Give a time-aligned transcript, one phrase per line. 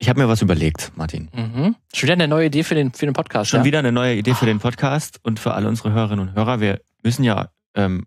[0.00, 1.28] Ich habe mir was überlegt, Martin.
[1.34, 1.74] Mhm.
[1.92, 3.50] Schon wieder eine neue Idee für den, für den Podcast.
[3.50, 3.64] Schon ja?
[3.64, 6.60] wieder eine neue Idee für den Podcast und für alle unsere Hörerinnen und Hörer.
[6.60, 8.06] Wir müssen ja ähm,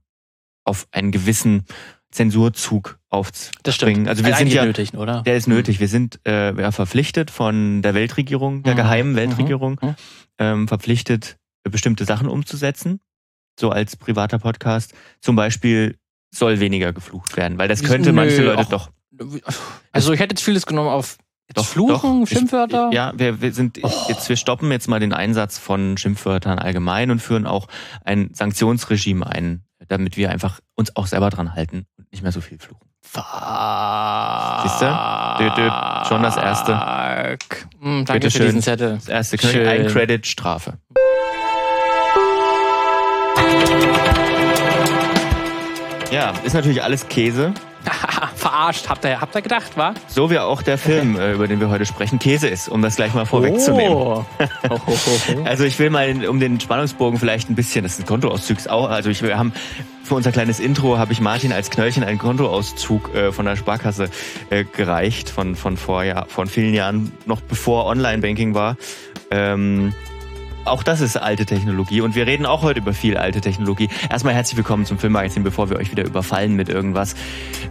[0.64, 1.66] auf einen gewissen
[2.12, 3.20] Zensurzug Das
[3.76, 4.08] aufspringen.
[4.08, 5.22] Also wir sind ja, nötig, oder?
[5.24, 5.80] der ist nötig.
[5.82, 8.78] Wir sind äh, ja, verpflichtet von der Weltregierung, der Mhm.
[8.78, 9.16] geheimen Mhm.
[9.18, 9.96] Weltregierung, Mhm.
[10.38, 13.00] ähm, verpflichtet, bestimmte Sachen umzusetzen.
[13.60, 14.94] So als privater Podcast.
[15.20, 15.98] Zum Beispiel
[16.34, 18.92] soll weniger geflucht werden, weil das könnte manche Nö, Leute ach, doch.
[19.92, 21.18] Also ich hätte jetzt vieles genommen auf
[21.56, 22.28] jetzt Doch, Fluchen, doch.
[22.32, 22.90] Ich- Schimpfwörter.
[22.94, 23.92] Ja, wir, wir sind Oh.
[24.08, 27.68] jetzt, wir stoppen jetzt mal den Einsatz von Schimpfwörtern allgemein und führen auch
[28.06, 32.42] ein Sanktionsregime ein, damit wir einfach uns auch selber dran halten und nicht mehr so
[32.42, 32.88] viel fluchen.
[33.04, 34.86] Siehst du?
[35.40, 35.70] Dö, dö.
[36.08, 36.74] Schon das erste.
[37.82, 38.46] Hm, danke Bitte für schön.
[38.48, 38.94] diesen Zettel.
[38.96, 39.68] Das erste Schön.
[39.68, 40.78] ein Credit Strafe.
[46.12, 47.54] Ja, ist natürlich alles Käse.
[48.36, 49.94] Verarscht, habt ihr, habt ihr gedacht, wa?
[50.08, 52.96] So wie auch der Film, äh, über den wir heute sprechen, Käse ist, um das
[52.96, 53.96] gleich mal vorwegzunehmen.
[53.96, 54.26] Oh.
[55.46, 58.90] Also ich will mal, um den Spannungsbogen vielleicht ein bisschen, das ist ein Kontoauszug auch,
[58.90, 59.54] also ich, wir haben
[60.04, 64.10] für unser kleines Intro habe ich Martin als Knöllchen einen Kontoauszug äh, von der Sparkasse
[64.50, 68.76] äh, gereicht, von, von vor ja, von vielen Jahren, noch bevor Online-Banking war.
[69.30, 69.94] Ähm,
[70.66, 73.90] auch das ist alte Technologie und wir reden auch heute über viel alte Technologie.
[74.10, 77.16] Erstmal herzlich willkommen zum Filmmagazin, bevor wir euch wieder überfallen mit irgendwas.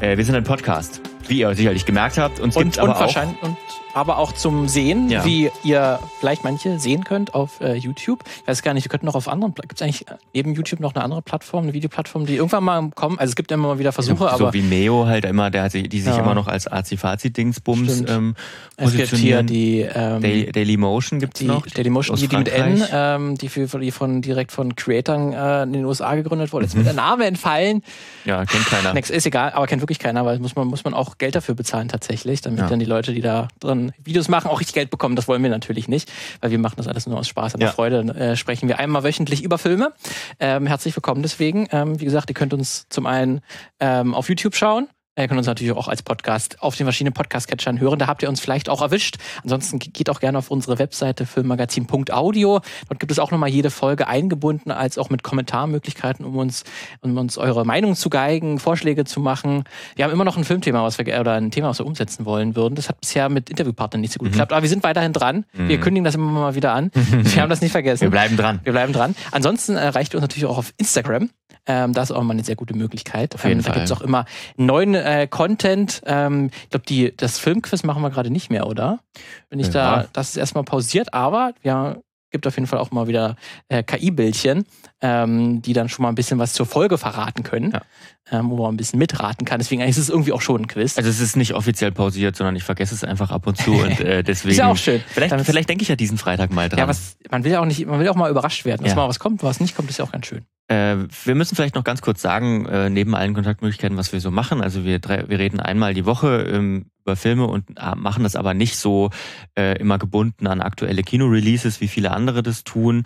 [0.00, 2.40] Äh, wir sind ein Podcast, wie ihr sicherlich gemerkt habt.
[2.40, 3.56] Uns Und, gibt's und aber auch wahrscheinlich und
[3.94, 5.24] aber auch zum Sehen, Ja.
[5.24, 8.22] wie ihr vielleicht manche sehen könnt auf äh, YouTube.
[8.42, 10.80] Ich weiß gar nicht, wir könnten noch auf anderen, gibt es eigentlich äh, neben YouTube
[10.80, 13.18] noch eine andere Plattform, eine Videoplattform, die irgendwann mal kommen?
[13.18, 15.64] Also es gibt immer mal wieder Versuche, so, aber so wie Neo halt immer, der
[15.64, 16.20] hat sich, die sich Ja.
[16.22, 18.34] immer noch als Azi-Fazi-Dingsbums ähm,
[18.76, 21.66] es gibt hier die, ähm, Daily, Daily Motion gibt's die noch.
[21.66, 25.62] Dailymotion, aus die, die mit N, ähm, die, für, die von direkt von Creatern äh,
[25.64, 26.64] in den USA gegründet wurde.
[26.64, 26.78] Jetzt Mhm.
[26.78, 27.82] wird der Name entfallen.
[28.24, 28.94] Ja, kennt keiner.
[28.94, 31.54] Next ist egal, aber kennt wirklich keiner, weil muss man muss man auch Geld dafür
[31.54, 32.68] bezahlen tatsächlich, damit Ja.
[32.68, 35.16] dann die Leute, die da drin Videos machen, auch richtig Geld bekommen.
[35.16, 37.72] Das wollen wir natürlich nicht, weil wir machen das alles nur aus Spaß und Ja.
[37.72, 38.04] Freude.
[38.04, 39.92] Dann, äh, sprechen wir einmal wöchentlich über Filme.
[40.38, 41.68] Ähm, herzlich willkommen deswegen.
[41.72, 43.40] Ähm, wie gesagt, ihr könnt uns zum einen
[43.80, 44.88] ähm, auf YouTube schauen.
[45.18, 47.98] Ihr könnt uns natürlich auch als Podcast auf den verschiedenen Podcast-Catchern hören.
[47.98, 49.16] Da habt ihr uns vielleicht auch erwischt.
[49.42, 52.60] Ansonsten ge- geht auch gerne auf unsere Webseite filmmagazin.audio.
[52.88, 56.62] Dort gibt es auch nochmal jede Folge eingebunden, als auch mit Kommentarmöglichkeiten, um uns,
[57.00, 59.64] um uns eure Meinung zu geigen, Vorschläge zu machen.
[59.96, 62.54] Wir haben immer noch ein Filmthema, was wir oder ein Thema, was wir umsetzen wollen
[62.54, 62.76] würden.
[62.76, 64.32] Das hat bisher mit Interviewpartnern nicht so gut Mhm.
[64.32, 65.44] geklappt, aber wir sind weiterhin dran.
[65.52, 65.82] Wir Mhm.
[65.82, 66.92] kündigen das immer mal wieder an.
[66.94, 68.02] wir haben das nicht vergessen.
[68.02, 68.60] Wir bleiben dran.
[68.62, 69.16] Wir bleiben dran.
[69.32, 71.30] Ansonsten äh, reicht ihr uns natürlich auch auf Instagram.
[71.66, 73.34] Ähm, das ist auch mal eine sehr gute Möglichkeit.
[73.34, 73.74] Auf jeden ähm, da Fall.
[73.80, 74.24] gibt's auch immer
[74.56, 76.02] neuen äh, Content.
[76.06, 79.00] Ähm, ich glaube, die das Filmquiz machen wir gerade nicht mehr, oder?
[79.48, 79.72] Bin ich Ja.
[80.02, 81.96] da, das ist erstmal pausiert, aber ja,
[82.30, 83.34] gibt auf jeden Fall auch mal wieder
[83.68, 84.64] äh, KI-Bildchen,
[85.00, 87.82] ähm, die dann schon mal ein bisschen was zur Folge verraten können, Ja.
[88.30, 89.58] Ähm, wo man ein bisschen mitraten kann.
[89.58, 90.96] Deswegen ist es irgendwie auch schon ein Quiz.
[90.96, 94.00] Also es ist nicht offiziell pausiert, sondern ich vergesse es einfach ab und zu und
[94.00, 94.52] äh, deswegen.
[94.52, 95.00] ist ja auch schön.
[95.08, 96.78] Vielleicht, Damit- vielleicht denke ich ja diesen Freitag mal dran.
[96.78, 98.96] ja, was, man will ja auch nicht, man will auch mal überrascht werden, dass Ja.
[98.96, 100.42] mal was kommt, was nicht kommt, ist ja auch ganz schön.
[100.68, 104.30] Äh, wir müssen vielleicht noch ganz kurz sagen, äh, neben allen Kontaktmöglichkeiten, was wir so
[104.30, 104.60] machen.
[104.60, 108.36] Also wir, drei, wir reden einmal die Woche ähm, über Filme und äh, machen das
[108.36, 109.10] aber nicht so
[109.58, 113.02] äh, immer gebunden an aktuelle Kinoreleases, wie viele andere das tun.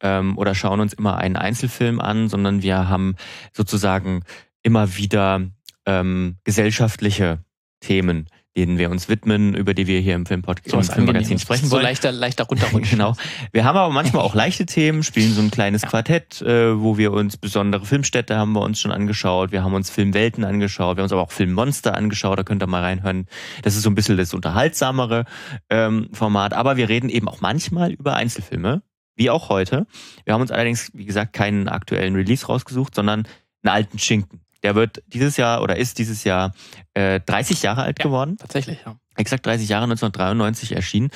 [0.00, 3.16] Ähm, oder schauen uns immer einen Einzelfilm an, sondern wir haben
[3.52, 4.22] sozusagen
[4.64, 5.42] immer wieder
[5.86, 7.44] ähm, gesellschaftliche
[7.80, 8.26] Themen,
[8.56, 11.72] denen wir uns widmen, über die wir hier im Filmpodcast So im Filmmagazin sprechen so
[11.72, 11.82] wollen.
[11.82, 12.98] leichter, leichter runterrutschen.
[12.98, 13.14] Genau.
[13.52, 15.88] Wir haben aber manchmal auch leichte Themen, spielen so ein kleines Ja.
[15.88, 19.52] Quartett, äh, wo wir uns besondere Filmstädte haben wir uns schon angeschaut.
[19.52, 20.96] Wir haben uns Filmwelten angeschaut.
[20.96, 22.38] Wir haben uns aber auch Filmmonster angeschaut.
[22.38, 23.26] Da könnt ihr mal reinhören.
[23.62, 25.24] Das ist so ein bisschen das unterhaltsamere
[25.68, 26.54] ähm, Format.
[26.54, 28.82] Aber wir reden eben auch manchmal über Einzelfilme,
[29.16, 29.86] wie auch heute.
[30.24, 33.26] Wir haben uns allerdings, wie gesagt, keinen aktuellen Release rausgesucht, sondern
[33.64, 34.43] einen alten Schinken.
[34.64, 36.52] Der wird dieses Jahr oder ist dieses Jahr
[36.94, 38.04] äh, 30 Jahre alt Ja.
[38.04, 38.96] geworden Tatsächlich, ja.
[39.14, 41.10] exakt 30 Jahre 1993 erschienen.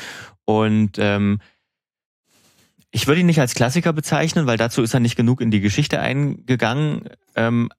[0.44, 1.40] Und ähm,
[2.90, 5.60] ich würde ihn nicht als Klassiker bezeichnen, weil dazu ist er nicht genug in die
[5.60, 7.02] Geschichte eingegangen.
[7.36, 7.70] Ähm,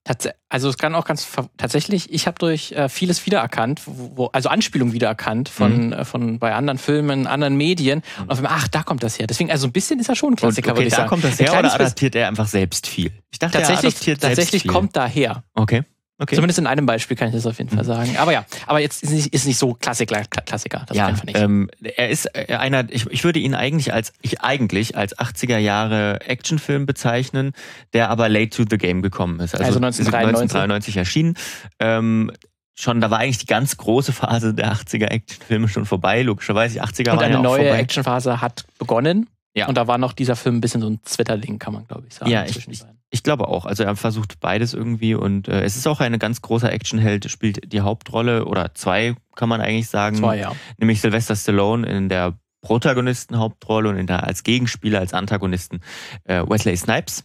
[0.49, 1.27] also es kann auch ganz
[1.57, 5.93] tatsächlich, ich habe durch äh, vieles wiedererkannt, wo, also Anspielungen wiedererkannt von, Mhm.
[5.93, 8.03] äh, von bei anderen Filmen, anderen Medien.
[8.19, 9.25] Und auf einmal, ach, da kommt das her.
[9.27, 11.09] Deswegen, also ein bisschen ist er schon ein und Klassiker, okay, würde ich da sagen.
[11.09, 13.11] kommt das her oder adaptiert er einfach selbst viel?
[13.31, 14.71] Ich dachte, er Tatsächlich, adaptiert tatsächlich selbst viel.
[14.71, 15.43] kommt da her.
[15.55, 15.83] Okay.
[16.21, 16.35] Okay.
[16.35, 17.87] Zumindest in einem Beispiel kann ich das auf jeden Fall Mhm.
[17.87, 18.17] sagen.
[18.17, 20.83] Aber ja, aber jetzt ist nicht, ist nicht so Klassiker, Kla- Klassiker.
[20.87, 24.97] Das ja, ähm, er ist äh, einer, ich, ich würde ihn eigentlich als, ich eigentlich
[24.97, 27.53] als 80er Jahre Actionfilm bezeichnen,
[27.93, 29.55] der aber late to the game gekommen ist.
[29.55, 30.55] Also 1993.
[30.59, 31.33] 1993 erschienen.
[31.79, 32.31] Ähm,
[32.75, 36.73] schon, da war eigentlich die ganz große Phase der 80er Actionfilme schon vorbei, logischerweise.
[36.75, 37.69] Die 80er Und eine ja neue.
[37.71, 39.29] Actionphase hat begonnen.
[39.55, 39.67] Ja.
[39.67, 42.13] Und da war noch dieser Film ein bisschen so ein Zwitterling, kann man glaube ich
[42.13, 42.31] sagen.
[42.31, 43.65] Ja, ich, ich, ich, glaube auch.
[43.65, 47.71] Also er versucht beides irgendwie und äh, es ist auch ein ganz großer Actionheld, spielt
[47.73, 50.17] die Hauptrolle oder zwei, kann man eigentlich sagen.
[50.17, 50.55] Zwei, ja.
[50.77, 55.81] Nämlich Sylvester Stallone in der Protagonistenhauptrolle und in der, als Gegenspieler, als Antagonisten
[56.25, 57.23] äh, Wesley Snipes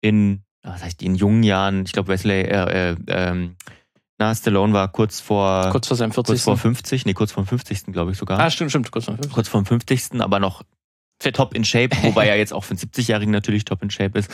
[0.00, 3.56] in, was heißt in jungen Jahren, ich glaube Wesley, äh, äh, ähm,
[4.18, 6.32] na, Stallone war kurz vor kurz vor seinem 40.
[6.32, 7.86] Kurz vor 50, nee, kurz vor 50.
[7.86, 8.38] glaube ich sogar.
[8.38, 9.32] Ah, stimmt, stimmt, kurz vor 50.
[9.32, 10.20] Kurz vor 50.
[10.20, 10.62] aber noch
[11.24, 11.36] Fit.
[11.36, 14.30] top in shape, wobei er jetzt auch für einen 70-Jährigen natürlich top in shape ist.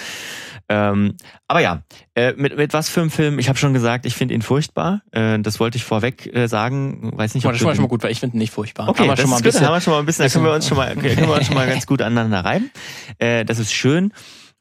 [0.69, 1.17] Ähm,
[1.49, 1.83] aber ja,
[2.15, 3.39] äh, mit, mit was für einem Film?
[3.39, 5.03] Ich habe schon gesagt, ich finde ihn furchtbar.
[5.11, 7.13] Äh, das wollte ich vorweg äh, sagen.
[7.17, 8.89] Weiß nicht, ob das ist schon mal gut, weil ich finde ihn nicht furchtbar.
[8.89, 10.45] Okay, haben wir schon mal ein bisschen, haben wir schon mal ein bisschen, da können
[10.45, 12.71] wir uns schon mal, können wir uns schon mal ganz gut aneinander reiben.
[13.19, 14.13] Äh, das ist schön.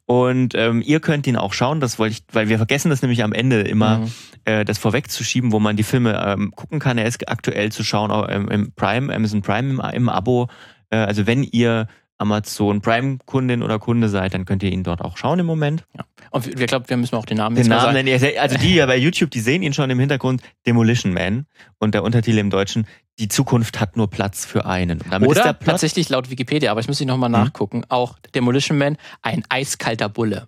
[0.09, 3.23] Und ähm, ihr könnt ihn auch schauen, das wollte ich, weil wir vergessen das nämlich
[3.23, 4.11] am Ende immer, mhm.
[4.45, 6.97] äh, das vorwegzuschieben, wo man die Filme ähm, gucken kann.
[6.97, 10.47] Er ist aktuell zu schauen auch im, im Prime, Amazon Prime im, im Abo.
[10.89, 11.87] Äh, also wenn ihr
[12.19, 15.85] Amazon Prime-Kundin oder Kunde seid, dann könnt ihr ihn dort auch schauen im Moment.
[15.97, 16.05] Ja.
[16.31, 18.37] Und wir glauben, wir müssen auch den Namen den jetzt Namen nennen.
[18.37, 21.45] Also die ja bei YouTube, die sehen ihn schon im Hintergrund Demolition Man
[21.79, 22.85] und der Untertitel im Deutschen
[23.17, 25.01] Die Zukunft hat nur Platz für einen.
[25.23, 27.35] Oder tatsächlich laut Wikipedia, aber ich muss ihn nochmal mhm.
[27.35, 30.47] nachgucken, auch Demolition Man, ein eiskalter Bulle.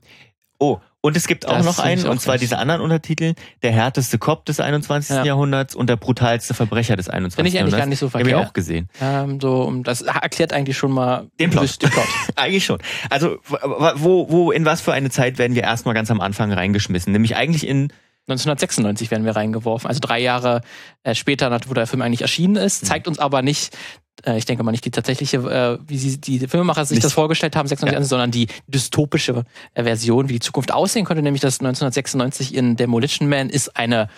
[0.59, 3.33] Oh, und es gibt auch das noch einen, und zwar diese anderen Untertitel,
[3.63, 5.15] der härteste Cop des 21.
[5.15, 5.25] Ja.
[5.25, 7.35] Jahrhunds und der brutalste Verbrecher des 21.
[7.35, 8.33] Finde ich eigentlich gar nicht so verkehrt.
[8.33, 8.87] Habe ich auch gesehen.
[9.01, 11.81] Ähm, so, das erklärt eigentlich schon mal den Plot.
[11.81, 12.05] Den Plot.
[12.35, 12.79] eigentlich schon.
[13.09, 13.37] Also,
[13.95, 17.11] wo, wo, in was für eine Zeit werden wir erstmal ganz am Anfang reingeschmissen?
[17.11, 17.91] Nämlich eigentlich in
[18.27, 19.87] 1996 werden wir reingeworfen.
[19.87, 20.61] Also drei Jahre
[21.03, 22.87] äh, später, wo der Film eigentlich erschienen ist, mhm.
[22.87, 23.75] zeigt uns aber nicht
[24.35, 27.05] ich denke mal nicht die tatsächliche, äh, wie sie die Filmemacher sich nicht.
[27.05, 28.07] das vorgestellt haben, 96, ja.
[28.07, 33.29] sondern die dystopische äh, Version, wie die Zukunft aussehen könnte, nämlich das 1996 in Demolition
[33.29, 34.09] Man ist eine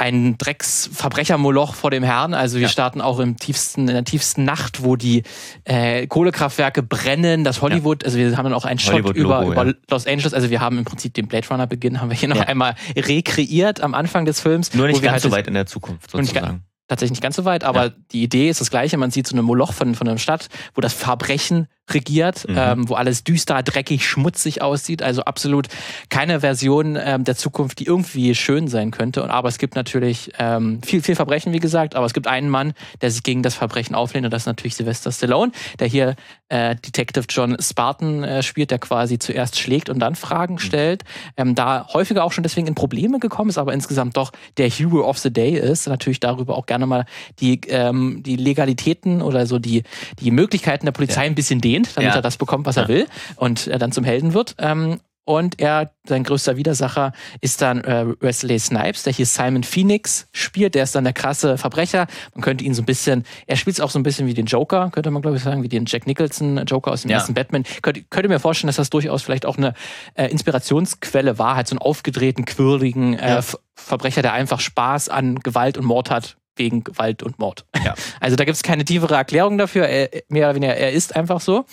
[0.00, 2.32] ein Drecksverbrechermoloch vor dem Herrn.
[2.32, 2.68] Also wir ja.
[2.68, 5.24] starten auch im tiefsten, in der tiefsten Nacht, wo die
[5.64, 8.06] äh, Kohlekraftwerke brennen, das Hollywood, ja.
[8.06, 9.74] also wir haben dann auch einen Shot über, über ja.
[9.90, 10.34] Los Angeles.
[10.34, 13.80] Also wir haben im Prinzip den Blade Runner Beginn, haben wir hier noch einmal rekreiert
[13.80, 14.72] am Anfang des Films.
[14.72, 17.64] Nur nicht ganz halt so weit in der Zukunft sozusagen tatsächlich nicht ganz so weit,
[17.64, 17.92] aber ja.
[18.12, 18.96] die Idee ist das gleiche.
[18.96, 22.56] Man sieht so eine Moloch von, von einer Stadt, wo das Verbrechen regiert, mhm.
[22.58, 25.02] ähm, wo alles düster, dreckig, schmutzig aussieht.
[25.02, 25.68] Also absolut
[26.08, 29.22] keine Version ähm, der Zukunft, die irgendwie schön sein könnte.
[29.22, 31.94] Und, aber es gibt natürlich ähm, viel, viel Verbrechen, wie gesagt.
[31.94, 34.24] Aber es gibt einen Mann, der sich gegen das Verbrechen auflehnt.
[34.24, 36.16] Und das ist natürlich Sylvester Stallone, der hier
[36.48, 40.58] äh, Detective John Spartan äh, spielt, der quasi zuerst schlägt und dann Fragen mhm.
[40.58, 41.04] stellt.
[41.36, 45.08] Ähm, da häufiger auch schon deswegen in Probleme gekommen ist, aber insgesamt doch der Hero
[45.08, 45.86] of the Day ist.
[45.88, 47.06] Natürlich darüber auch gerne mal
[47.40, 49.82] die, ähm, die Legalitäten oder so die,
[50.20, 51.30] die Möglichkeiten der Polizei ja.
[51.30, 52.16] ein bisschen dehnt verdient, damit ja.
[52.16, 52.82] er das bekommt, was ja.
[52.82, 54.54] er will und er dann zum Helden wird.
[54.58, 60.26] Ähm, und er, sein größter Widersacher ist dann äh, Wesley Snipes, der hier Simon Phoenix
[60.32, 60.74] spielt.
[60.74, 62.06] Der ist dann der krasse Verbrecher.
[62.34, 64.46] Man könnte ihn so ein bisschen, er spielt es auch so ein bisschen wie den
[64.46, 67.18] Joker, könnte man glaube ich sagen, wie den Jack Nicholson Joker aus dem ja.
[67.18, 67.64] ersten Batman.
[67.82, 69.74] Könnt, könnte mir vorstellen, dass das durchaus vielleicht auch eine
[70.14, 73.40] äh, Inspirationsquelle war, halt so einen aufgedrehten, quirligen äh, ja.
[73.74, 77.64] Verbrecher, der einfach Spaß an Gewalt und Mord hat, wegen Gewalt und Mord.
[77.84, 77.94] Ja.
[78.20, 79.86] Also da gibt es keine tiefere Erklärung dafür.
[79.86, 81.64] Er, mehr oder weniger, er ist einfach so.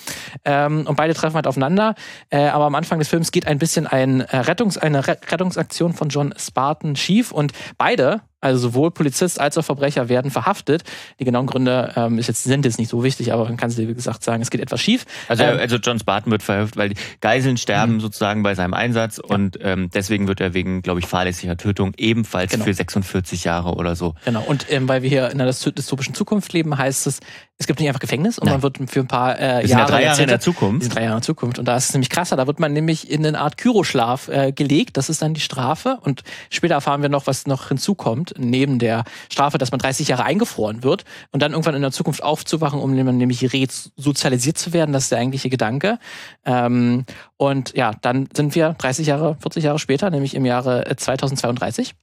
[0.43, 1.95] Ähm, und beide treffen halt aufeinander.
[2.29, 6.09] Äh, aber am Anfang des Films geht ein bisschen ein, äh, Rettungs-, eine Rettungsaktion von
[6.09, 10.83] John Spartan schief und beide also sowohl Polizist als auch Verbrecher werden verhaftet.
[11.19, 13.93] Die genauen Gründe ähm, jetzt, sind jetzt nicht so wichtig, aber man kann es wie
[13.93, 15.05] gesagt, sagen, es geht etwas schief.
[15.27, 17.99] Also, ähm, also John Spartan wird verhaftet, weil die Geiseln sterben mhm.
[17.99, 19.35] sozusagen bei seinem Einsatz ja.
[19.35, 22.65] und ähm, deswegen wird er wegen, glaube ich, fahrlässiger Tötung ebenfalls genau.
[22.65, 24.15] für 46 Jahre oder so.
[24.25, 27.19] Genau, und ähm, weil wir hier in einer dystopischen Zukunft leben, heißt es,
[27.57, 28.55] es gibt nicht einfach Gefängnis und Nein.
[28.55, 30.81] man wird für ein paar äh, wir sind Jahre, ja drei Jahre in der Zukunft.
[30.81, 32.35] Wir sind drei Jahre in der Zukunft und da ist es nämlich krasser.
[32.35, 34.97] Da wird man nämlich in eine Art Kyroschlaf äh, gelegt.
[34.97, 39.03] Das ist dann die Strafe und später erfahren wir noch, was noch hinzukommt neben der
[39.31, 42.93] Strafe, dass man 30 Jahre eingefroren wird und dann irgendwann in der Zukunft aufzuwachen, um
[42.93, 44.93] nämlich resozialisiert zu werden.
[44.93, 45.99] Das ist der eigentliche Gedanke.
[46.45, 47.05] Ähm,
[47.37, 51.95] und ja, dann sind wir 30 Jahre, 40 Jahre später, nämlich im Jahre 2032.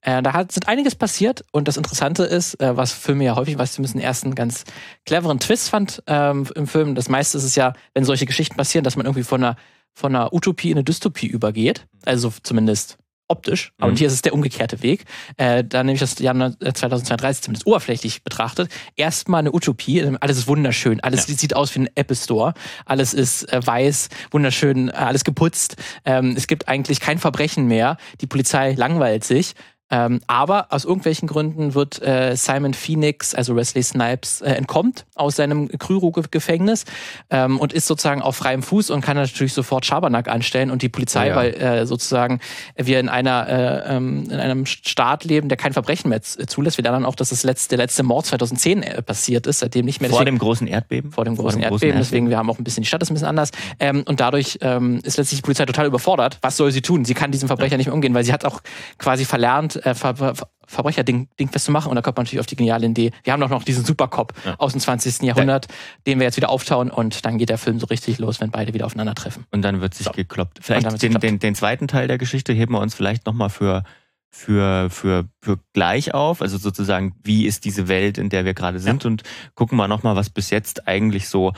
[0.00, 3.58] Äh, da hat, sind einiges passiert und das Interessante ist, äh, was Filme ja häufig,
[3.58, 4.64] was zumindest einen ersten ganz
[5.06, 6.94] cleveren Twist fand ähm, im Film.
[6.94, 9.56] Das meiste ist es ja, wenn solche Geschichten passieren, dass man irgendwie von einer,
[9.92, 11.86] von einer Utopie in eine Dystopie übergeht.
[12.04, 12.98] Also zumindest
[13.30, 13.72] optisch.
[13.78, 13.86] Mhm.
[13.86, 15.04] Und hier ist es der umgekehrte Weg.
[15.36, 18.70] Äh, da nehme ich das Jahr 2032 zumindest oberflächlich betrachtet.
[18.96, 20.04] Erstmal eine Utopie.
[20.20, 21.00] Alles ist wunderschön.
[21.00, 21.34] Alles ja.
[21.34, 22.54] sieht aus wie ein Apple Store.
[22.84, 25.76] Alles ist äh, weiß, wunderschön, äh, alles geputzt.
[26.04, 27.96] Ähm, es gibt eigentlich kein Verbrechen mehr.
[28.20, 29.54] Die Polizei langweilt sich.
[29.90, 35.36] Ähm, aber aus irgendwelchen Gründen wird äh, Simon Phoenix, also Wesley Snipes, äh, entkommt aus
[35.36, 36.84] seinem Kryro-Gefängnis
[37.30, 40.88] ähm, und ist sozusagen auf freiem Fuß und kann natürlich sofort Schabernack anstellen und die
[40.88, 41.36] Polizei, ja.
[41.36, 42.40] weil äh, sozusagen
[42.76, 46.78] wir in einer äh, ähm, in einem Staat leben, der kein Verbrechen mehr zulässt.
[46.78, 50.00] Wir lernen auch, dass das letzte, der letzte Mord 2010 äh, passiert ist, seitdem nicht
[50.00, 50.10] mehr.
[50.10, 51.12] Vor Deswegen- dem großen Erdbeben?
[51.12, 51.98] vor dem großen Erdbeben.
[51.98, 53.50] Deswegen, wir haben auch ein bisschen, die Stadt ist ein bisschen anders.
[53.78, 56.38] Ähm, und dadurch ähm, ist letztlich die Polizei total überfordert.
[56.42, 57.04] Was soll sie tun?
[57.04, 58.60] Sie kann diesem Verbrecher nicht mehr umgehen, weil sie hat auch
[58.98, 60.34] quasi verlernt, äh, Ver Ver
[60.66, 61.88] Verbrecher ding, dingfest zu machen.
[61.88, 63.10] Und da kommt man natürlich auf die geniale Idee.
[63.24, 64.54] Wir haben doch noch diesen Supercop Ja.
[64.58, 65.22] aus dem 20.
[65.26, 65.66] Jahrhundert,
[66.06, 66.92] den wir jetzt wieder auftauen.
[66.92, 69.46] Und dann geht der Film so richtig los, wenn beide wieder aufeinandertreffen.
[69.50, 70.12] Und dann wird sich So.
[70.12, 70.60] gekloppt.
[70.62, 71.22] Vielleicht den, gekloppt.
[71.24, 73.82] den, den zweiten Teil der Geschichte heben wir uns vielleicht nochmal für,
[74.30, 76.40] für, für, für gleich auf.
[76.40, 79.24] Also sozusagen, wie ist diese Welt, in der wir gerade sind und
[79.56, 81.52] gucken wir nochmal, was bis jetzt eigentlich so,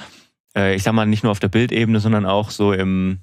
[0.57, 3.19] äh, ich sag mal, nicht nur auf der Bildebene, sondern auch so im,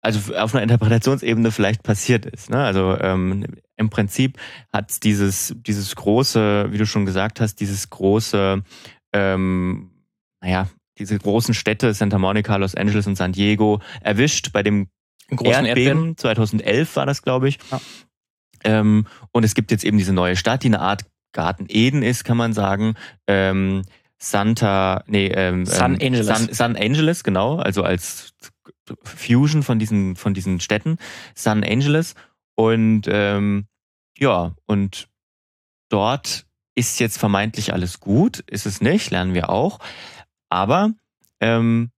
[0.00, 2.50] also auf einer Interpretationsebene vielleicht passiert ist.
[2.50, 2.58] Ne?
[2.64, 3.46] Also ähm,
[3.76, 4.38] im Prinzip
[4.72, 8.62] hat dieses, dieses große, wie du schon gesagt hast, dieses große,
[9.12, 9.90] ähm,
[10.40, 10.68] naja,
[10.98, 14.88] diese großen Städte, Santa Monica, Los Angeles und San Diego, erwischt bei dem
[15.28, 15.66] Erdbeben.
[15.66, 16.16] Erdbeben.
[16.16, 17.58] 2011 war das, glaube ich.
[17.70, 17.80] Ja.
[18.64, 22.24] Ähm, und es gibt jetzt eben diese neue Stadt, die eine Art Garten Eden ist,
[22.24, 22.94] kann man sagen.
[23.26, 23.82] Ähm,
[24.18, 26.26] Santa, nee, ähm, San ähm, Angeles.
[26.26, 28.32] San, San Angeles, genau, also als
[29.04, 30.96] Fusion von diesen, von diesen Städten.
[31.34, 32.14] San Angeles.
[32.56, 33.66] Und ähm,
[34.18, 35.08] ja, und
[35.90, 39.78] dort ist jetzt vermeintlich alles gut, ist es nicht, lernen wir auch.
[40.50, 40.90] Aber
[41.40, 41.90] ähm,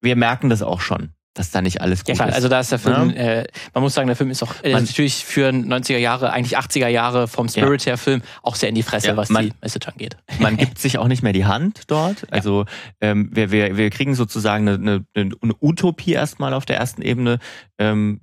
[0.00, 2.34] wir merken das auch schon, dass da nicht alles gut Ja klar, ist.
[2.36, 3.16] also da ist der Film, Ja.
[3.16, 6.56] äh, man muss sagen, der Film ist auch äh, Man- natürlich für 90er Jahre, eigentlich
[6.58, 9.52] 80er Jahre vom Spirit her Film auch sehr in die Fresse, Ja, was man- die
[9.60, 10.16] Message angeht.
[10.38, 12.30] man gibt sich auch nicht mehr die Hand dort.
[12.32, 12.64] Also
[13.00, 17.38] ähm, wir, wir, wir kriegen sozusagen eine, eine, eine Utopie erstmal auf der ersten Ebene
[17.78, 18.20] ähm,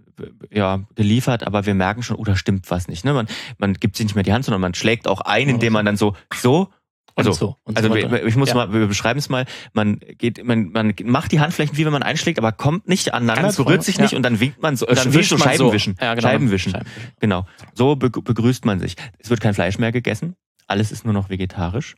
[0.51, 3.05] ja, geliefert, aber wir merken schon, oh, da stimmt was nicht.
[3.05, 3.13] Ne?
[3.13, 5.85] Man, man gibt sich nicht mehr die Hand, sondern man schlägt auch ein, indem man
[5.85, 6.69] dann so, so,
[7.17, 7.55] Und also, so.
[7.63, 8.55] Und also so wir- ich muss Ja.
[8.55, 12.03] mal, wir beschreiben es mal, man geht, man, man macht die Handflächen, wie wenn man
[12.03, 14.01] einschlägt, aber kommt nicht aneinander, Ganz berührt sich ja.
[14.03, 15.45] nicht und dann winkt man so, Und dann wischt man so.
[15.45, 15.95] Scheibenwischen.
[16.01, 16.27] Ja, genau.
[16.27, 16.71] Scheibenwischen.
[16.73, 17.11] Scheibenwischen.
[17.21, 17.45] Genau.
[17.73, 18.95] So be begrüßt man sich.
[19.19, 20.35] Es wird kein Fleisch mehr gegessen.
[20.67, 21.95] Alles ist nur noch vegetarisch.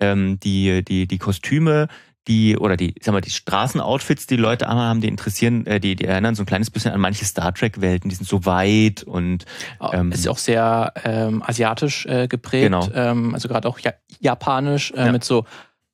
[0.00, 1.86] Ähm, die, die, die Kostüme,
[2.28, 5.96] die, oder die, ich sag mal, die Straßenoutfits, die Leute haben, die interessieren, äh, die,
[5.96, 8.08] die erinnern so ein kleines bisschen an manche Star Trek-Welten.
[8.10, 9.44] Die sind so weit und
[9.92, 12.88] Ähm, ist auch sehr ähm, asiatisch äh, geprägt, Genau.
[12.94, 15.12] ähm, also gerade auch ja, japanisch äh, Ja.
[15.12, 15.44] mit so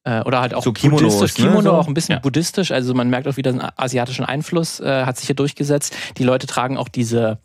[0.05, 1.77] äh, oder halt auch So Kimonos, buddhistisch, ne, Kimono so.
[1.77, 2.19] auch ein bisschen Ja.
[2.21, 5.97] buddhistisch, also man merkt auch wieder einen asiatischen Einfluss äh, hat sich hier durchgesetzt.
[6.19, 7.39] Die Leute tragen auch diese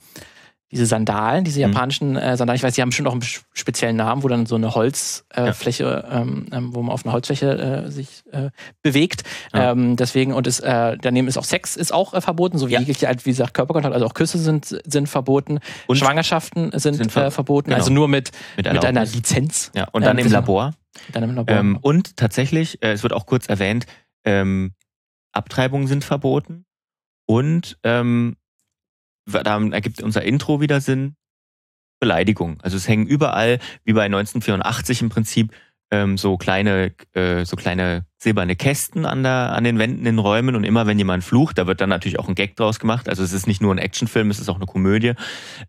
[0.72, 1.74] diese Sandalen, diese Mhm.
[1.74, 4.46] japanischen äh, Sandalen, ich weiß, die haben bestimmt auch einen sp- speziellen Namen, wo dann
[4.46, 6.22] so eine Holzfläche, äh, Ja.
[6.22, 8.50] Ähm, ähm, wo man auf einer Holzfläche äh, sich äh,
[8.82, 9.24] bewegt.
[9.54, 9.72] Ja.
[9.72, 12.74] Ähm, deswegen, und es, äh, daneben ist auch Sex ist auch äh, verboten, so wie
[12.74, 12.80] Ja.
[12.80, 15.60] jegliche, wie gesagt, Körperkontakt, also auch Küsse sind, sind verboten.
[15.88, 17.78] Und- Schwangerschaften sind, Sind ver- äh, verboten, genau.
[17.80, 19.06] also nur mit, mit, mit einer.
[19.06, 19.72] Lizenz.
[19.75, 20.74] Ja, und dann Ähm, im Labor.
[21.12, 21.56] Dann im Labor.
[21.56, 23.86] Ähm, und tatsächlich, äh, es wird auch kurz erwähnt,
[24.25, 24.74] ähm,
[25.34, 26.66] Abtreibungen sind verboten.
[27.25, 28.36] Und ähm,
[29.25, 31.16] da ergibt unser Intro wieder Sinn.
[32.00, 32.60] Beleidigung.
[32.62, 35.54] Also es hängen überall, wie bei 1984 im Prinzip,
[35.92, 40.56] ähm, so kleine, äh, so kleine silberne Kästen an, der, an den Wänden in Räumen
[40.56, 43.10] und immer wenn jemand flucht, da wird dann natürlich auch ein Gag draus gemacht.
[43.10, 45.13] Also es ist nicht nur ein Actionfilm, es ist auch eine Komödie.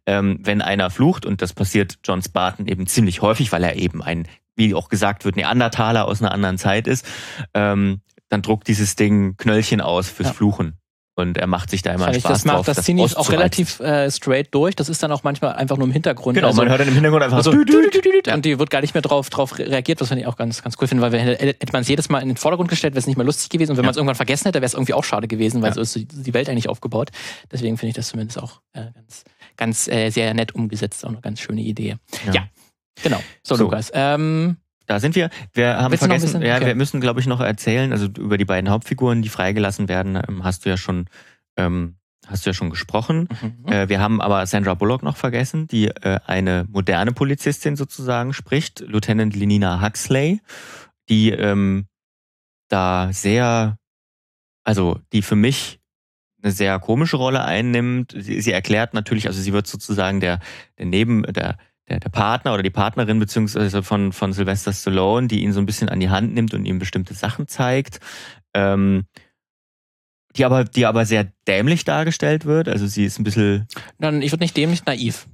[0.06, 4.02] Ähm, wenn einer flucht, und das passiert John Spartan eben ziemlich häufig, weil er eben
[4.02, 7.06] ein, wie auch gesagt wird, Neandertaler aus einer anderen Zeit ist,
[7.52, 10.34] ähm, dann druckt dieses Ding Knöllchen aus fürs Ja.
[10.34, 10.78] Fluchen.
[11.14, 13.02] Und er macht sich da immer einen ich, Spaß das macht drauf, das ziehen die
[13.02, 14.74] auch relativ äh, straight durch.
[14.76, 16.36] Das ist dann auch manchmal einfach nur im Hintergrund.
[16.36, 17.66] Genau, also, man hört dann im Hintergrund einfach so, und
[18.44, 21.02] die wird gar nicht mehr drauf, drauf reagiert, was ich auch ganz, ganz cool finde,
[21.02, 23.26] weil wir, hätte man es jedes Mal in den Vordergrund gestellt, wäre es nicht mehr
[23.26, 23.72] lustig gewesen.
[23.72, 23.88] Und wenn Ja.
[23.88, 25.74] man es irgendwann vergessen hätte, wäre es irgendwie auch schade gewesen, weil Ja.
[25.74, 27.10] so ist die- Welt eigentlich aufgebaut.
[27.50, 29.24] Deswegen finde ich das zumindest auch äh, ganz,
[29.58, 31.04] ganz äh, sehr nett umgesetzt.
[31.04, 31.96] Auch eine ganz schöne Idee.
[32.32, 32.46] Ja.
[33.02, 33.20] Genau.
[33.42, 33.64] So, So.
[33.64, 33.90] Lukas.
[33.92, 35.30] Ähm, Da sind wir.
[35.52, 36.66] Wir haben Willst vergessen, ja, Okay.
[36.66, 40.44] wir müssen, glaube ich, noch erzählen, also über die beiden Hauptfiguren, die freigelassen werden, ähm,
[40.44, 41.06] hast du ja schon,
[41.56, 41.96] ähm,
[42.26, 43.28] hast du ja schon gesprochen.
[43.40, 43.72] mhm.
[43.72, 48.80] Äh, wir haben aber Sandra Bullock noch vergessen, die äh, eine moderne Polizistin sozusagen spricht,
[48.80, 50.40] Lieutenant Lenina Huxley,
[51.08, 51.86] die ähm,
[52.68, 53.76] da sehr,
[54.64, 55.80] also die für mich
[56.42, 58.14] eine sehr komische Rolle einnimmt.
[58.18, 60.40] Sie, sie erklärt natürlich, also sie wird sozusagen der,
[60.78, 61.56] der Neben, der,
[61.88, 65.66] der, der Partner oder die Partnerin beziehungsweise von, von Sylvester Stallone, die ihn so ein
[65.66, 68.00] bisschen an die Hand nimmt und ihm bestimmte Sachen zeigt.
[68.54, 69.04] Ähm,
[70.36, 72.68] die aber, die aber sehr dämlich dargestellt wird.
[72.68, 73.66] Also sie ist ein bisschen
[73.98, 75.26] Dann, ich würde nicht dämlich naiv.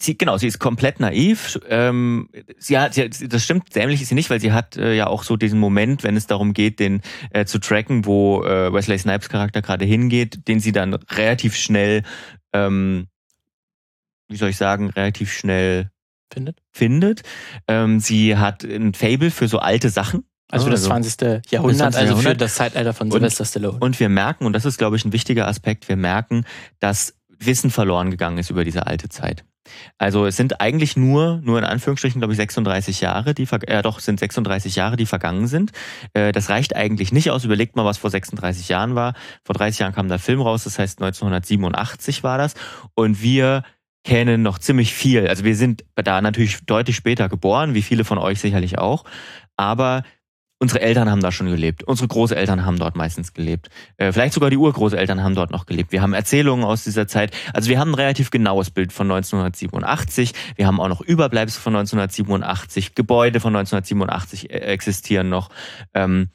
[0.00, 1.60] Sie, genau, sie ist komplett naiv.
[1.68, 5.06] Ähm, sie hat, sie, das stimmt, dämlich ist sie nicht, weil sie hat äh, ja
[5.06, 8.98] auch so diesen Moment, wenn es darum geht, den äh, zu tracken, wo äh, Wesley
[8.98, 12.02] Snipes Charakter gerade hingeht, den sie dann relativ schnell
[12.52, 13.06] ähm,
[14.32, 15.90] wie soll ich sagen, relativ schnell
[16.32, 16.58] findet.
[16.72, 17.22] findet.
[17.68, 20.24] Ähm, sie hat ein Fable für so alte Sachen.
[20.50, 21.50] Also für das 20.
[21.50, 22.00] Jahrhundert, 20.
[22.00, 23.78] also für das Zeitalter von Und- Sylvester Stallone.
[23.80, 26.44] Und wir merken, und das ist, glaube ich, ein wichtiger Aspekt, wir merken,
[26.78, 29.44] dass Wissen verloren gegangen ist über diese alte Zeit.
[29.96, 34.00] Also es sind eigentlich nur, nur in Anführungsstrichen, glaube ich, 36 Jahre, die, äh, doch,
[34.00, 35.72] sind 36 Jahre, die vergangen sind.
[36.14, 37.44] Äh, das reicht eigentlich nicht aus.
[37.44, 39.14] Überlegt mal, was vor 36 Jahren war.
[39.44, 42.54] Vor 30 Jahren kam der Film raus, das heißt 1987 war das.
[42.94, 43.62] Und wir
[44.04, 45.28] kennen noch ziemlich viel.
[45.28, 49.04] Also wir sind da natürlich deutlich später geboren, wie viele von euch sicherlich auch.
[49.56, 50.02] Aber
[50.62, 51.82] unsere Eltern haben da schon gelebt.
[51.82, 53.68] Unsere Großeltern haben dort meistens gelebt.
[53.96, 55.92] Äh, vielleicht sogar die Urgroßeltern haben dort noch gelebt.
[55.92, 57.32] Wir haben Erzählungen aus dieser Zeit.
[57.52, 60.32] Also wir haben ein relativ genaues Bild von 1987.
[60.54, 62.94] Wir haben auch noch Überbleibsel von 1987.
[62.94, 65.50] Gebäude von 1987 äh, existieren noch.
[65.94, 66.28] Ähm,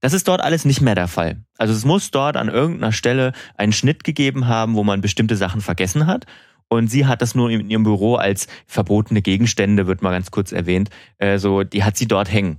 [0.00, 1.42] das ist dort alles nicht mehr der Fall.
[1.58, 5.60] Also es muss dort an irgendeiner Stelle einen Schnitt gegeben haben, wo man bestimmte Sachen
[5.60, 6.26] vergessen hat.
[6.72, 10.52] Und sie hat das nur in ihrem Büro als verbotene Gegenstände, wird mal ganz kurz
[10.52, 12.58] erwähnt, äh, so, die hat sie dort hängen.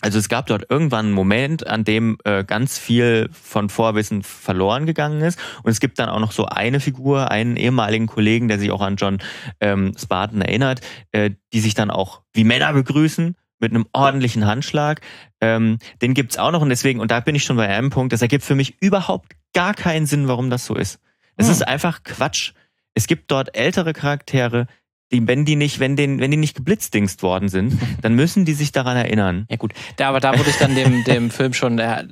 [0.00, 4.86] Also es gab dort irgendwann einen Moment, an dem äh, ganz viel von Vorwissen verloren
[4.86, 5.38] gegangen ist.
[5.62, 8.80] Und es gibt dann auch noch so eine Figur, einen ehemaligen Kollegen, der sich auch
[8.80, 9.18] an John
[9.60, 10.80] ähm, Spartan erinnert,
[11.12, 15.00] äh, die sich dann auch wie Männer begrüßen mit einem ordentlichen Handschlag.
[15.40, 18.12] Ähm, den gibt's auch noch und deswegen, und da bin ich schon bei einem Punkt,
[18.12, 20.98] das ergibt für mich überhaupt gar keinen Sinn, warum das so ist.
[21.36, 21.52] Es Hm.
[21.52, 22.52] ist einfach Quatsch.
[22.94, 24.66] Es gibt dort ältere Charaktere,
[25.12, 28.54] die, wenn die nicht, wenn den, wenn die nicht geblitzdingst worden sind, dann müssen die
[28.54, 29.46] sich daran erinnern.
[29.50, 32.02] Ja gut, da, aber da wurde ich dann dem, dem Film schon, äh,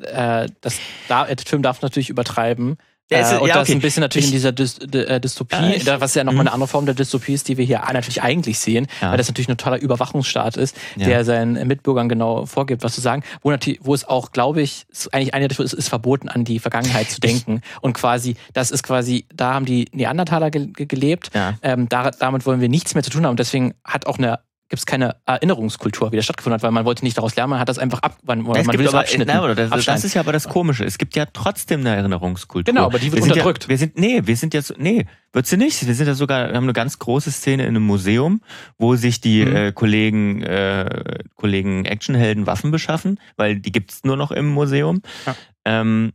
[0.45, 2.77] äh, das, da, der Film darf natürlich übertreiben.
[3.11, 3.73] Ja, äh, ist- und ja, das okay.
[3.73, 6.45] ein bisschen natürlich Ich- in dieser Dys D äh, Dystopie, Ja, ich- was ja nochmal
[6.45, 6.49] Mhm.
[6.49, 9.11] eine andere Form der Dystopie ist, die wir hier natürlich eigentlich sehen, Ja.
[9.11, 11.07] weil das natürlich ein totaler Überwachungsstaat ist, Ja.
[11.07, 14.87] der seinen Mitbürgern genau vorgibt, was zu sagen, wo, natürlich, wo es auch, glaube ich,
[15.13, 17.61] eigentlich eine ist, ist verboten, an die Vergangenheit zu denken.
[17.81, 21.31] Und quasi, das ist quasi, da haben die Neandertaler ge ge gelebt,
[21.63, 23.31] ähm, da, damit wollen wir nichts mehr zu tun haben.
[23.31, 24.39] Und deswegen hat auch eine
[24.71, 27.59] gibt es keine Erinnerungskultur, wie das stattgefunden hat, weil man wollte nicht daraus lernen, man
[27.59, 29.27] hat das einfach ab, man, man will es abschnitten.
[29.27, 30.85] nein, oder das, das ist ja aber das Komische.
[30.85, 32.73] Es gibt ja trotzdem eine Erinnerungskultur.
[32.73, 33.65] Genau, aber die wird wir sind unterdrückt.
[33.65, 35.85] Ja, wir sind, nee, wir sind jetzt, nee, wird sie nicht.
[35.87, 38.41] Wir sind ja sogar, wir haben eine ganz große Szene in einem Museum,
[38.79, 39.57] wo sich die Mhm.
[39.57, 45.03] äh, Kollegen, äh, Kollegen Actionhelden Waffen beschaffen, weil die gibt's nur noch im Museum.
[45.27, 45.35] Ja.
[45.65, 46.13] Ähm,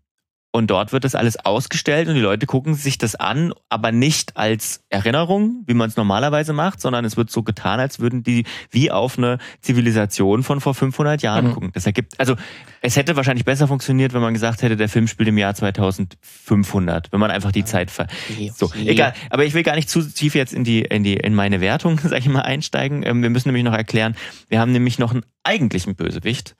[0.55, 4.37] und dort wird das alles ausgestellt und die Leute gucken sich das an, aber nicht
[4.37, 8.45] als Erinnerung, wie man es normalerweise macht, sondern es wird so getan, als würden die
[8.71, 11.53] wie auf eine Zivilisation von vor 500 Jahren Mhm.
[11.53, 11.71] gucken.
[11.73, 12.35] Das ergibt, also
[12.81, 17.11] es hätte wahrscheinlich besser funktioniert, wenn man gesagt hätte, der Film spielt im Jahr 2500,
[17.11, 18.07] wenn man einfach die Zeit ver...
[18.29, 19.13] Okay, So, egal.
[19.29, 21.99] Aber ich will gar nicht zu tief jetzt in die, in die, in meine Wertung,
[22.03, 23.03] sag ich mal, einsteigen.
[23.03, 24.15] Ähm, wir müssen nämlich noch erklären,
[24.47, 26.55] wir haben nämlich noch einen eigentlichen Bösewicht,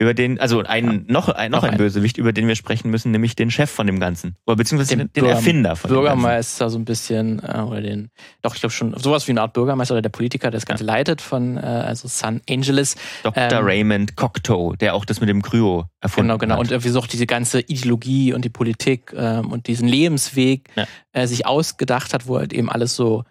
[0.00, 1.76] über den, also einen, noch, ein, noch Noch einen.
[1.78, 4.34] Bösewicht, über den wir sprechen müssen, nämlich den Chef von dem Ganzen.
[4.44, 6.02] Oder beziehungsweise den, den Bürger- Erfinder von dem Ganzen.
[6.20, 8.10] Bürgermeister so ein bisschen, äh, oder den,
[8.42, 10.82] doch, ich glaube schon, sowas wie eine Art Bürgermeister oder der Politiker, der das Ganze
[10.82, 12.96] leitet von, äh, also San Angeles.
[13.22, 13.40] Dr.
[13.52, 16.54] Ähm, Raymond Cocteau, der auch das mit dem Kryo erfunden Genau, genau.
[16.54, 16.60] hat.
[16.60, 20.68] Und äh, wie so auch diese ganze Ideologie und die Politik ähm, und diesen Lebensweg
[20.74, 20.86] Ja.
[21.12, 23.22] äh, sich ausgedacht hat, wo halt eben alles so,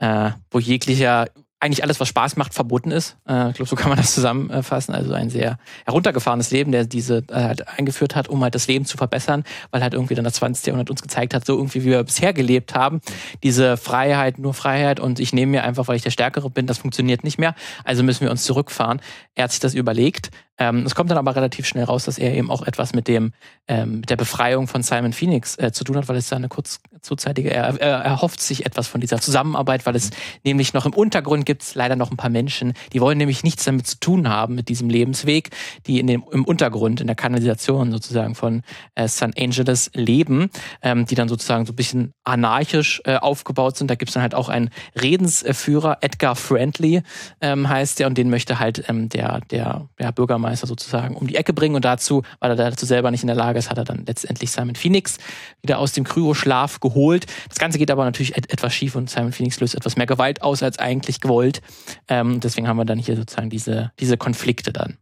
[0.00, 1.26] äh, wo jeglicher,
[1.60, 3.16] eigentlich alles, was Spaß macht, verboten ist.
[3.28, 4.94] Äh, ich glaube, so kann man das zusammenfassen.
[4.94, 8.86] Also ein sehr heruntergefahrenes Leben, der diese äh, halt eingeführt hat, um halt das Leben
[8.86, 10.66] zu verbessern, weil halt irgendwie dann das 20.
[10.66, 13.00] Jahrhundert uns gezeigt hat, so irgendwie wie wir bisher gelebt haben.
[13.42, 16.78] Diese Freiheit, nur Freiheit und ich nehme mir einfach, weil ich der Stärkere bin, das
[16.78, 17.54] funktioniert nicht mehr.
[17.84, 19.00] Also müssen wir uns zurückfahren.
[19.34, 20.30] Er hat sich das überlegt.
[20.60, 23.32] Ähm, es kommt dann aber relativ schnell raus, dass er eben auch etwas mit dem
[23.66, 26.48] ähm, mit der Befreiung von Simon Phoenix äh, zu tun hat, weil es da eine
[26.48, 30.10] kurz zuzeitige, er, er erhofft sich etwas von dieser Zusammenarbeit, weil es
[30.44, 33.64] nämlich noch im Untergrund gibt es leider noch ein paar Menschen, die wollen nämlich nichts
[33.64, 35.50] damit zu tun haben, mit diesem Lebensweg,
[35.86, 38.62] die in dem, im Untergrund, in der Kanalisation sozusagen von
[38.96, 40.50] äh, San Angeles leben,
[40.82, 43.90] ähm, die dann sozusagen so ein bisschen anarchisch äh, aufgebaut sind.
[43.90, 44.68] Da gibt es dann halt auch einen
[45.00, 47.02] Redensführer, Edgar Friendly
[47.40, 51.36] ähm, heißt der, und den möchte halt ähm, der, der, der Bürgermeister sozusagen um die
[51.36, 51.74] Ecke bringen.
[51.74, 54.50] Und dazu, weil er dazu selber nicht in der Lage ist, hat er dann letztendlich
[54.50, 55.18] Simon Phoenix
[55.62, 57.26] wieder aus dem Kryoschlaf geholt.
[57.48, 60.42] Das Ganze geht aber natürlich et etwas schief und Simon Phoenix löst etwas mehr Gewalt
[60.42, 61.62] aus als eigentlich gewollt.
[62.08, 64.98] Ähm, deswegen haben wir dann hier sozusagen diese, diese Konflikte dann.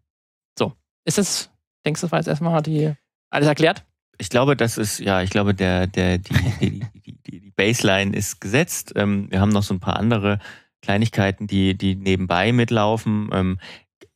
[0.58, 0.72] So.
[1.04, 1.50] Ist das,
[1.84, 2.92] denkst du, das war jetzt erstmal die,
[3.30, 3.84] alles erklärt?
[4.18, 8.14] ich glaube, das ist, ja, ich glaube, der, der, die, die, die, die, die Baseline
[8.14, 8.92] ist gesetzt.
[8.96, 10.40] Ähm, wir haben noch so ein paar andere
[10.82, 13.30] Kleinigkeiten, die, die nebenbei mitlaufen.
[13.32, 13.58] Ähm,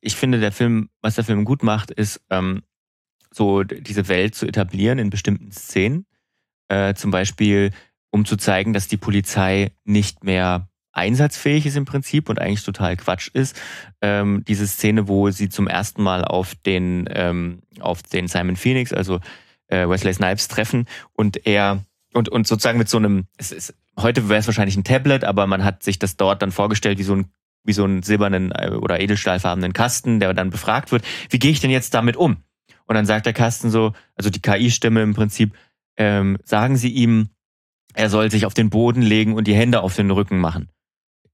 [0.03, 2.63] ich finde, der Film, was der Film gut macht, ist, ähm,
[3.31, 6.05] so diese Welt zu etablieren in bestimmten Szenen.
[6.69, 7.71] Äh, zum Beispiel,
[8.11, 12.97] um zu zeigen, dass die Polizei nicht mehr einsatzfähig ist im Prinzip und eigentlich total
[12.97, 13.59] Quatsch ist.
[14.03, 18.93] Ähm, diese Szene, wo sie zum ersten Mal auf den, ähm, auf den Simon Phoenix,
[18.93, 19.21] also
[19.69, 24.29] äh, Wesley Snipes treffen und er und, und sozusagen mit so einem, es ist heute
[24.29, 27.15] wäre es wahrscheinlich ein Tablet, aber man hat sich das dort dann vorgestellt wie so
[27.15, 27.33] ein
[27.65, 31.61] wie so einen silbernen äh, oder edelstahlfarbenen Kasten, der dann befragt wird, wie gehe ich
[31.61, 32.39] denn jetzt damit um?
[32.87, 35.55] Und dann sagt der Kasten so, also die KI-Stimme im Prinzip,
[35.97, 37.29] ähm, sagen Sie ihm,
[37.95, 40.69] er soll sich auf den Boden legen und die Hände auf den Rücken machen.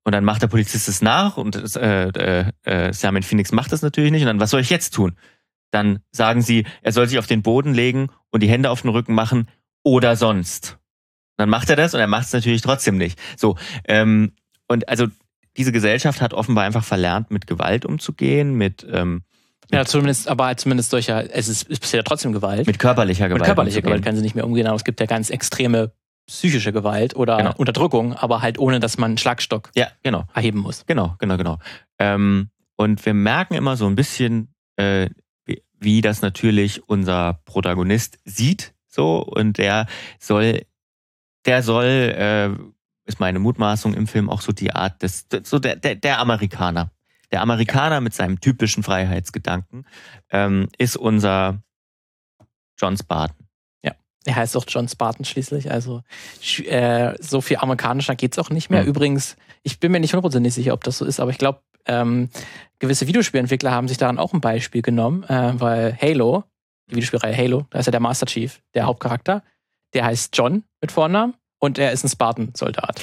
[0.04, 3.82] Und dann macht der Polizist es nach und äh, äh, äh, Simon Phoenix macht das
[3.82, 4.22] natürlich nicht.
[4.22, 5.16] Und dann, was soll ich jetzt tun?
[5.70, 8.90] Dann sagen sie, er soll sich auf den Boden legen und die Hände auf den
[8.90, 9.48] Rücken machen
[9.84, 10.78] oder sonst.
[11.36, 13.18] Dann macht er das und er macht es natürlich trotzdem nicht.
[13.36, 14.32] So, ähm,
[14.66, 15.08] und also
[15.58, 19.22] diese Gesellschaft hat offenbar einfach verlernt, mit Gewalt umzugehen, mit ähm,
[19.70, 22.66] ja, zumindest, aber zumindest solcher, es ist, ist bisher trotzdem Gewalt.
[22.66, 23.40] Mit körperlicher Gewalt.
[23.40, 25.92] Mit körperlicher Gewalt kann sie nicht mehr umgehen, aber es gibt ja ganz extreme
[26.26, 27.54] psychische Gewalt oder genau.
[27.56, 30.24] Unterdrückung, aber halt ohne, dass man einen Schlagstock ja, genau.
[30.32, 30.86] erheben muss.
[30.86, 31.58] Genau, genau, genau.
[31.98, 35.10] Ähm, und wir merken immer so ein bisschen, äh,
[35.44, 39.86] wie, wie das natürlich unser Protagonist sieht, so, und der
[40.18, 40.62] soll,
[41.44, 42.50] der soll, äh,
[43.08, 46.92] ist meine Mutmaßung im Film auch so die Art des, so der, der, der Amerikaner.
[47.32, 49.86] Der Amerikaner mit seinem typischen Freiheitsgedanken
[50.30, 51.62] ähm, ist unser
[52.78, 53.48] John Spartan.
[53.82, 53.92] Ja,
[54.24, 55.70] er heißt auch John Spartan schließlich.
[55.70, 56.02] Also
[56.64, 58.82] äh, so viel amerikanischer geht's auch nicht mehr.
[58.82, 58.88] Mhm.
[58.88, 62.28] Übrigens, ich bin mir nicht hundertprozentig sicher, ob das so ist, aber ich glaube, ähm,
[62.78, 66.44] gewisse Videospielentwickler haben sich daran auch ein Beispiel genommen, äh, weil Halo,
[66.90, 69.42] die Videospielreihe Halo, da ist ja der Master Chief, der Hauptcharakter,
[69.94, 73.00] der heißt John mit Vornamen und er ist ein Spartan-Soldat.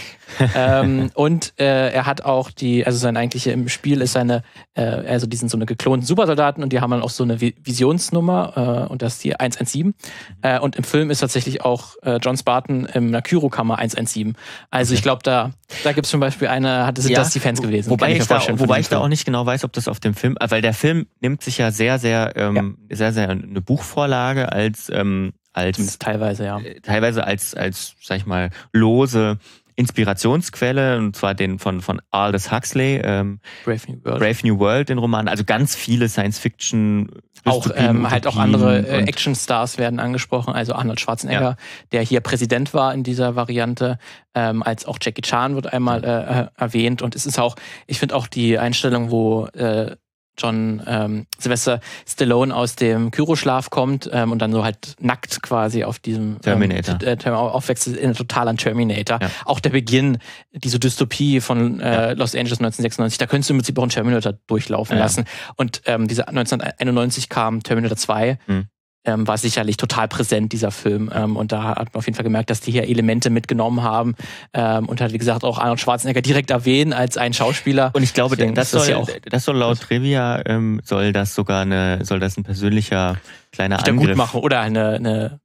[0.56, 4.44] ähm, und äh, er hat auch die, also sein eigentliche im Spiel ist seine,
[4.76, 7.42] äh, also die sind so eine geklonten Supersoldaten und die haben dann auch so eine
[7.42, 9.88] Visionsnummer äh, und das ist die 117.
[9.88, 9.94] Mhm.
[10.42, 14.36] Äh, und im Film ist tatsächlich auch äh, John Spartan im Nakyro-Kammer 117.
[14.72, 15.52] Also ich glaube, da,
[15.84, 17.90] da gibt es zum Beispiel eine, hat, sind ja, das die Fans gewesen.
[17.90, 20.14] Wobei ich, ich da, wobei ich da auch nicht genau weiß, ob das auf dem
[20.14, 22.96] Film, weil der Film nimmt sich ja sehr, sehr, ähm, ja.
[22.96, 26.60] sehr, sehr eine Buchvorlage als ähm, als Zumindest teilweise, ja.
[26.60, 29.40] Äh, teilweise als, als, sag ich mal, lose
[29.78, 34.20] Inspirationsquelle, und zwar den von, von Aldous Huxley, ähm, Brave New World.
[34.20, 35.28] Brave New World, den Roman.
[35.28, 37.10] Also ganz viele Science-Fiction.
[37.44, 41.58] Auch ähm, halt auch andere äh, Action-Stars werden angesprochen, also Arnold Schwarzenegger, ja.
[41.92, 44.00] der hier Präsident war in dieser Variante,
[44.34, 47.02] ähm, als auch Jackie Chan wird einmal äh, äh erwähnt.
[47.02, 49.96] Und es ist auch, ich finde auch die Einstellung, wo äh,
[50.38, 55.84] John ähm, Sylvester Stallone aus dem Kyroschlaf kommt ähm, und dann so halt nackt quasi
[55.84, 59.20] auf diesem Terminator ähm, äh, aufwechselt in total an Terminator.
[59.22, 59.30] Ja.
[59.46, 60.18] Auch der Beginn,
[60.52, 62.12] diese Dystopie von äh, ja.
[62.12, 65.04] Los Angeles 1996, da könntest du im Prinzip auch einen Terminator durchlaufen ja.
[65.04, 65.26] lassen.
[65.56, 68.40] Und ähm, diese 1991 kam Terminator 2.
[68.48, 68.68] Mhm
[69.06, 71.10] ähm, war sicherlich total präsent, dieser Film.
[71.14, 74.16] Ähm, und da hat man auf jeden Fall gemerkt, dass die hier Elemente mitgenommen haben
[74.54, 77.92] ähm, und hat, wie gesagt, auch Arnold Schwarzenegger direkt erwähnen als ein Schauspieler.
[77.94, 81.36] Und ich glaube, Deswegen das, soll, ja auch, das soll laut Trivia, ähm, soll das
[81.36, 83.18] sogar eine, soll das ein persönlicher
[83.52, 85.40] kleiner Angriff gut machen oder eine, eine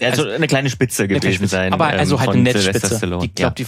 [0.00, 1.48] also eine kleine Spitze gewesen Spitze.
[1.48, 1.72] sein.
[1.72, 3.18] Aber also halt eine Netzspitze.
[3.22, 3.66] Ich glaube, die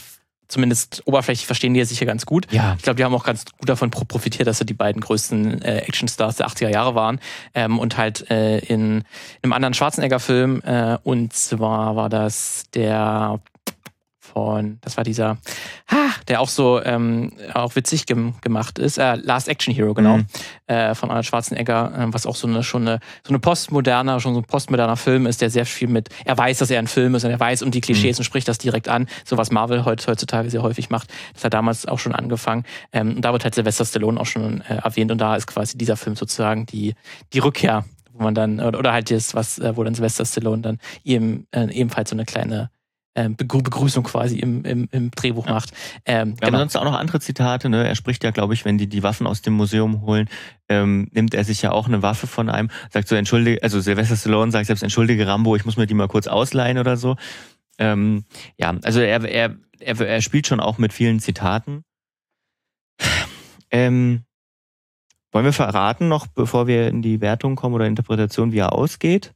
[0.48, 2.50] zumindest oberflächlich verstehen die ja sicher ganz gut.
[2.50, 2.74] Ja.
[2.76, 5.78] Ich glaube, die haben auch ganz gut davon profitiert, dass sie die beiden größten äh,
[5.78, 7.20] Actionstars der 80er Jahre waren.
[7.54, 9.04] Ähm, und halt äh, in, in
[9.42, 13.40] einem anderen Schwarzenegger-Film, äh, und zwar war das der
[14.38, 15.38] von, das war dieser,
[15.90, 20.18] ha, der auch so ähm, auch witzig gem gemacht ist, äh, Last Action Hero, genau,
[20.18, 20.26] mhm.
[20.66, 24.34] äh, von Arnold Schwarzenegger, äh, was auch so eine schon eine so eine postmoderner, schon
[24.34, 27.14] so ein postmoderner Film ist, der sehr viel mit, er weiß, dass er ein Film
[27.14, 28.20] ist und er weiß um die Klischees mhm.
[28.20, 31.12] und spricht das direkt an, so was Marvel heutzutage sehr häufig macht.
[31.34, 32.64] Das hat damals auch schon angefangen.
[32.92, 35.76] Ähm, und da wird halt Sylvester Stallone auch schon äh, erwähnt und da ist quasi
[35.76, 36.94] dieser Film sozusagen die,
[37.32, 40.78] die Rückkehr wo man dann, oder halt das, was, äh, wo dann Sylvester Stallone dann
[41.04, 42.70] ihm, äh, ebenfalls so eine kleine
[43.18, 45.54] ähm, Begrüßung quasi im, im, im Drehbuch ja.
[45.54, 45.72] macht.
[46.04, 46.52] Ähm, Wir genau.
[46.52, 47.68] haben sonst auch noch andere Zitate.
[47.68, 47.86] Ne?
[47.86, 50.28] Er spricht ja, glaube ich, wenn die die Waffen aus dem Museum holen,
[50.68, 54.16] ähm, nimmt er sich ja auch eine Waffe von einem, sagt so, entschuldige, also Sylvester
[54.16, 57.16] Stallone sagt selbst, entschuldige Rambo, ich muss mir die mal kurz ausleihen oder so.
[57.78, 58.24] Ähm,
[58.56, 61.82] ja, also er, er, er, er spielt schon auch mit vielen Zitaten.
[63.70, 64.22] Ähm,
[65.32, 69.34] wollen wir verraten noch, bevor wir in die Wertung kommen oder Interpretation, wie er ausgeht?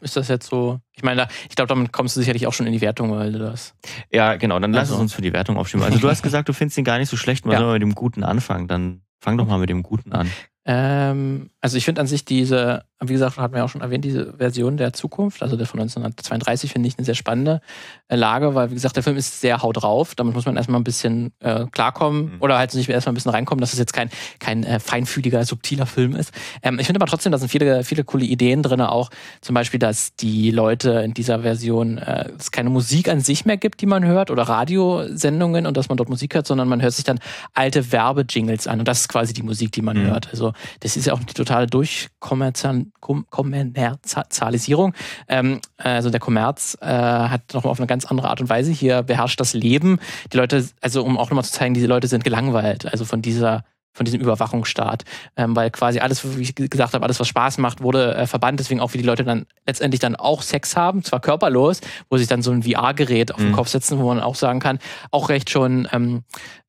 [0.00, 0.80] Ist das jetzt so?
[0.94, 3.38] Ich meine, ich glaube, damit kommst du sicherlich auch schon in die Wertung, weil du
[3.38, 3.74] das.
[4.10, 4.94] Ja, genau, dann lass also.
[4.94, 5.84] es uns für die Wertung aufschieben.
[5.84, 7.72] Also du hast gesagt, du findest ihn gar nicht so schlecht, mal ja.
[7.72, 8.68] mit dem Guten anfangen.
[8.68, 10.30] Dann fang doch mal mit dem Guten an.
[10.64, 14.34] Ähm, also ich finde an sich diese, wie gesagt, hatten wir auch schon erwähnt, diese
[14.34, 17.60] Version der Zukunft, also der von 1932, finde ich eine sehr spannende
[18.08, 20.14] äh, Lage, weil wie gesagt, der Film ist sehr haut drauf.
[20.14, 22.36] Damit muss man erstmal ein bisschen äh, klarkommen mhm.
[22.40, 25.86] oder halt sich erstmal ein bisschen reinkommen, dass es jetzt kein, kein äh, feinfühliger, subtiler
[25.86, 26.32] Film ist.
[26.62, 29.80] Ähm, ich finde aber trotzdem, da sind viele, viele coole Ideen drin, auch zum Beispiel,
[29.80, 33.86] dass die Leute in dieser Version äh, es keine Musik an sich mehr gibt, die
[33.86, 37.18] man hört, oder Radiosendungen und dass man dort Musik hört, sondern man hört sich dann
[37.52, 40.06] alte Werbejingles an und das ist quasi die Musik, die man mhm.
[40.06, 40.28] hört.
[40.30, 44.94] Also das ist ja auch die totale Durchkommerzial Kommerzialisierung.
[45.28, 49.02] Ähm, also der Kommerz äh, hat nochmal auf eine ganz andere Art und Weise hier
[49.02, 49.98] beherrscht das Leben.
[50.32, 53.64] Die Leute, also um auch nochmal zu zeigen, diese Leute sind gelangweilt, also von dieser
[53.92, 55.04] von diesem Überwachungsstaat,
[55.36, 58.60] ähm, weil quasi alles, wie ich gesagt habe, alles, was Spaß macht, wurde äh, verbannt,
[58.60, 62.26] deswegen auch wie die Leute dann letztendlich dann auch Sex haben, zwar körperlos, wo sich
[62.26, 63.54] dann so ein VR-Gerät auf den mhm.
[63.54, 64.78] Kopf setzen, wo man auch sagen kann,
[65.10, 66.22] auch recht schon ähm,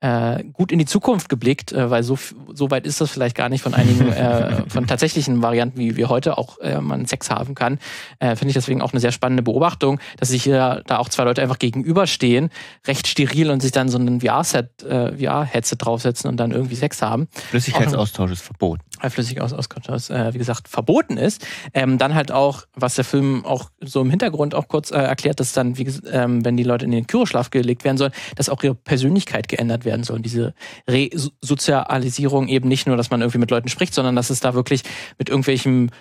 [0.03, 2.19] äh, gut in die Zukunft geblickt, äh, weil so,
[2.53, 6.09] so weit ist das vielleicht gar nicht von einigen, äh, von tatsächlichen Varianten, wie wir
[6.09, 7.79] heute auch äh, man Sex haben kann.
[8.19, 11.23] Äh, Finde ich deswegen auch eine sehr spannende Beobachtung, dass sich hier da auch zwei
[11.23, 12.49] Leute einfach gegenüberstehen,
[12.85, 17.01] recht steril und sich dann so ein VR-Set, äh, VR-Headset draufsetzen und dann irgendwie Sex
[17.01, 17.12] haben.
[17.49, 18.83] Flüssigkeitsaustausch ist verboten.
[19.01, 21.45] Flüssigkeitsaustausch, äh, wie gesagt, verboten ist.
[21.73, 25.39] Ähm, dann halt auch, was der Film auch so im Hintergrund auch kurz äh, erklärt,
[25.39, 28.63] dass dann, wie, ähm, wenn die Leute in den Kyroschlaf gelegt werden sollen, dass auch
[28.63, 30.21] ihre Persönlichkeit geändert werden soll.
[30.21, 30.53] Diese
[30.89, 34.83] Resozialisierung eben nicht nur, dass man irgendwie mit Leuten spricht, sondern dass es da wirklich
[35.17, 35.91] mit irgendwelchen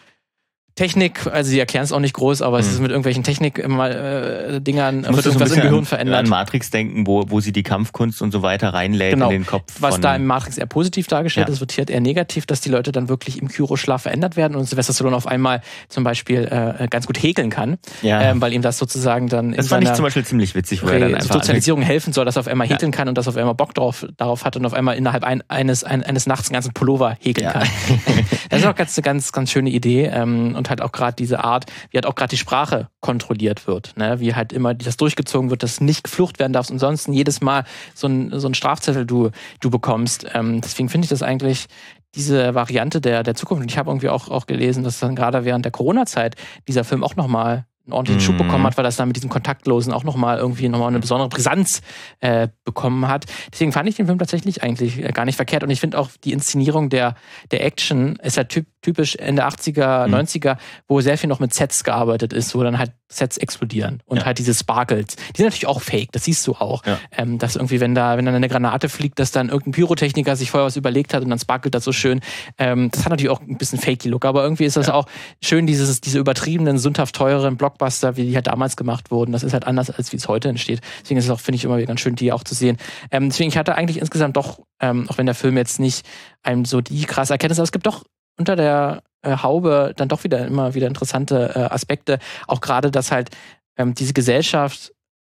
[0.74, 2.60] Technik, also sie erklären es auch nicht groß, aber mhm.
[2.60, 6.20] es ist mit irgendwelchen Technik-Dingern, äh, wird irgendwas so im Gehirn verändert.
[6.20, 9.26] An Matrix denken, wo, wo sie die Kampfkunst und so weiter reinlädt genau.
[9.26, 9.70] in den Kopf.
[9.80, 11.52] Was da im Matrix eher positiv dargestellt ja.
[11.52, 14.64] ist, wird hier eher negativ, dass die Leute dann wirklich im Kyroschlaf verändert werden und
[14.64, 18.22] Sylvester Stallone auf einmal zum Beispiel äh, ganz gut häkeln kann, ja.
[18.22, 20.88] ähm, weil ihm das sozusagen dann das in fand ich zum Beispiel ziemlich witzig, wo
[20.88, 22.96] er dann einfach Sozialisierung helfen soll, dass er auf einmal häkeln ja.
[22.96, 25.42] kann und dass er auf einmal Bock drauf, darauf hat und auf einmal innerhalb ein,
[25.48, 27.68] eines, ein, eines Nachts einen ganzen Pullover häkeln kann.
[28.48, 31.42] das ist auch ganz, eine ganz, ganz schöne Idee ähm, und halt auch gerade diese
[31.42, 33.96] Art, wie halt auch gerade die Sprache kontrolliert wird.
[33.96, 34.20] Ne?
[34.20, 37.64] Wie halt immer das durchgezogen wird, dass nicht geflucht werden darfst und sonst jedes Mal
[37.94, 40.24] so ein, so ein Strafzettel du, du bekommst.
[40.34, 41.66] Ähm, deswegen finde ich das eigentlich
[42.14, 43.62] diese Variante der, der Zukunft.
[43.62, 46.36] Und ich habe irgendwie auch, auch gelesen, dass dann gerade während der Corona-Zeit
[46.68, 48.46] dieser Film auch nochmal einen ordentlichen Schub mhm.
[48.46, 51.82] bekommen hat, weil das dann mit diesem Kontaktlosen auch nochmal irgendwie nochmal eine besondere Brisanz
[52.20, 53.26] äh, bekommen hat.
[53.52, 56.10] Deswegen fand ich den Film tatsächlich eigentlich äh, gar nicht verkehrt und ich finde auch
[56.22, 57.16] die Inszenierung der,
[57.50, 60.14] der Action ist ja typ, typisch Ende 80er, mhm.
[60.14, 60.56] 90er,
[60.88, 64.24] wo sehr viel noch mit Sets gearbeitet ist, wo dann halt Sets explodieren und ja.
[64.24, 65.16] halt diese Sparkles.
[65.16, 66.84] Die sind natürlich auch fake, das siehst du auch.
[66.84, 66.98] Ja.
[67.16, 70.50] Ähm, dass irgendwie, wenn da, wenn dann eine Granate fliegt, dass dann irgendein Pyrotechniker sich
[70.50, 72.20] vorher was überlegt hat und dann sparkelt das so schön.
[72.58, 74.94] Ähm, das hat natürlich auch ein bisschen fakey Look, aber irgendwie ist das ja.
[74.94, 75.06] auch
[75.42, 79.32] schön, dieses, diese übertriebenen, sündhaft teuren Blockbuster, wie die halt damals gemacht wurden.
[79.32, 80.80] Das ist halt anders, als wie es heute entsteht.
[81.02, 82.78] Deswegen ist es auch, finde ich, immer wieder ganz schön, die auch zu sehen.
[83.10, 86.06] Ähm, deswegen, ich hatte eigentlich insgesamt doch, ähm, auch wenn der Film jetzt nicht
[86.42, 88.04] einem so die krasse Erkenntnis, aber es gibt doch
[88.38, 92.18] unter der äh, Haube dann doch wieder immer wieder interessante äh, Aspekte.
[92.46, 93.30] Auch gerade, dass halt
[93.76, 94.92] ähm, diese Gesellschaft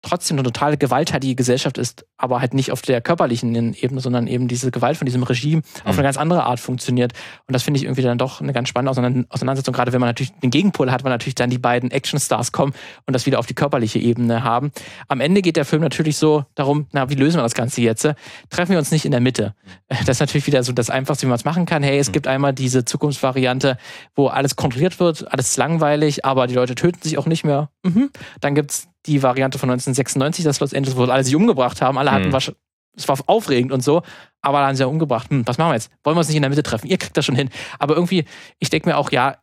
[0.03, 4.47] trotzdem eine totale gewalttätige Gesellschaft ist, aber halt nicht auf der körperlichen Ebene, sondern eben
[4.47, 5.89] diese Gewalt von diesem Regime mhm.
[5.89, 7.13] auf eine ganz andere Art funktioniert.
[7.47, 8.91] Und das finde ich irgendwie dann doch eine ganz spannende
[9.29, 12.73] Auseinandersetzung, gerade wenn man natürlich den Gegenpol hat, weil natürlich dann die beiden Actionstars kommen
[13.07, 14.71] und das wieder auf die körperliche Ebene haben.
[15.07, 18.03] Am Ende geht der Film natürlich so darum, na, wie lösen wir das Ganze jetzt?
[18.49, 19.55] Treffen wir uns nicht in der Mitte.
[20.05, 21.81] Das ist natürlich wieder so das Einfachste, wie man es machen kann.
[21.81, 22.13] Hey, es mhm.
[22.13, 23.77] gibt einmal diese Zukunftsvariante,
[24.15, 27.69] wo alles kontrolliert wird, alles langweilig, aber die Leute töten sich auch nicht mehr.
[27.83, 28.09] Mhm.
[28.41, 31.97] Dann gibt's die Variante von 1996, das Los Angeles, wo alle sich umgebracht haben.
[31.97, 32.33] Alle hatten mhm.
[32.33, 32.51] was,
[32.95, 34.01] es war aufregend und so,
[34.41, 35.29] aber dann haben sie ja umgebracht.
[35.29, 35.91] Hm, was machen wir jetzt?
[36.03, 36.87] Wollen wir uns nicht in der Mitte treffen?
[36.87, 37.49] Ihr kriegt das schon hin.
[37.79, 38.25] Aber irgendwie,
[38.59, 39.37] ich denke mir auch, ja,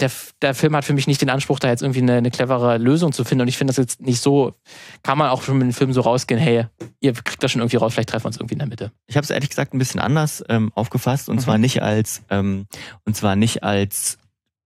[0.00, 0.10] der,
[0.42, 3.12] der Film hat für mich nicht den Anspruch, da jetzt irgendwie eine, eine clevere Lösung
[3.12, 3.42] zu finden.
[3.42, 4.54] Und ich finde das jetzt nicht so,
[5.02, 6.66] kann man auch schon mit dem Film so rausgehen, hey,
[7.00, 8.92] ihr kriegt das schon irgendwie raus, vielleicht treffen wir uns irgendwie in der Mitte.
[9.06, 11.40] Ich habe es ehrlich gesagt ein bisschen anders ähm, aufgefasst und mhm.
[11.40, 12.66] zwar nicht als ähm,
[13.04, 14.18] und zwar nicht als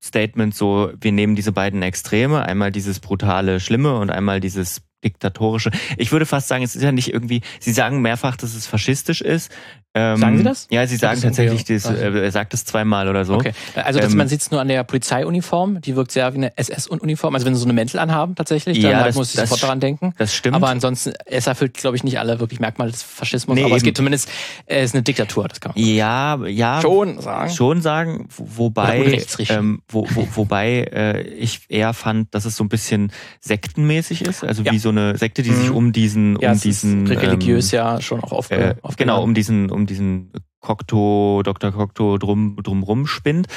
[0.05, 5.71] Statement so, wir nehmen diese beiden Extreme, einmal dieses brutale Schlimme und einmal dieses diktatorische.
[5.97, 9.21] Ich würde fast sagen, es ist ja nicht irgendwie, Sie sagen mehrfach, dass es faschistisch
[9.21, 9.51] ist.
[9.95, 10.69] Ähm, sagen Sie das?
[10.71, 13.35] Ja, Sie sagen tatsächlich, das, äh, er sagt es zweimal oder so.
[13.35, 13.53] Okay.
[13.75, 16.57] Also dass ähm, man sieht es nur an der Polizeiuniform, die wirkt sehr wie eine
[16.57, 17.35] SS-Uniform.
[17.35, 19.63] Also wenn Sie so eine Mäntel anhaben tatsächlich, dann ja, halt das, muss ich sofort
[19.63, 20.15] daran denken.
[20.17, 20.57] Das stimmt.
[20.57, 23.55] Aber ansonsten, es erfüllt, glaube ich, nicht alle wirklich Merkmale des Faschismus.
[23.55, 23.77] Nee, aber eben.
[23.77, 24.31] es geht zumindest,
[24.65, 26.81] es ist eine Diktatur, das kann man Ja, ja.
[26.81, 27.51] Schon sagen.
[27.53, 32.71] Schon sagen, wobei, ähm, wo, wo, wobei äh, ich eher fand, dass es so ein
[32.71, 34.43] bisschen sektenmäßig ist.
[34.43, 34.73] Also ja.
[34.73, 35.57] wie so eine Sekte, die mhm.
[35.57, 37.07] sich um diesen, um ja, diesen.
[37.07, 41.73] religiös ähm, ja schon auch aufge, äh, Genau, um diesen, um um diesen Cocteau, Dr.
[41.73, 43.49] Cocteau drum, drumrum spinnt.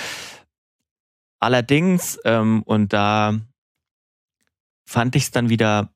[1.39, 3.39] Allerdings, ähm, und da
[4.87, 5.94] fand ich es dann wieder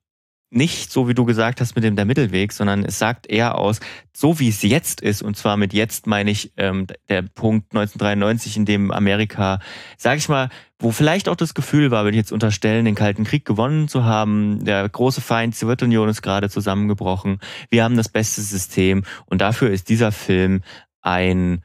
[0.50, 3.80] nicht so, wie du gesagt hast, mit dem der Mittelweg, sondern es sagt eher aus,
[4.12, 8.56] so wie es jetzt ist, und zwar mit jetzt meine ich ähm, der Punkt 1993,
[8.56, 9.60] in dem Amerika,
[9.96, 10.48] sag ich mal,
[10.80, 14.04] wo vielleicht auch das Gefühl war, würde ich jetzt unterstellen, den Kalten Krieg gewonnen zu
[14.04, 17.38] haben, der große Feind Sowjetunion ist gerade zusammengebrochen,
[17.70, 19.04] wir haben das beste System.
[19.26, 20.62] Und dafür ist dieser Film
[21.00, 21.62] ein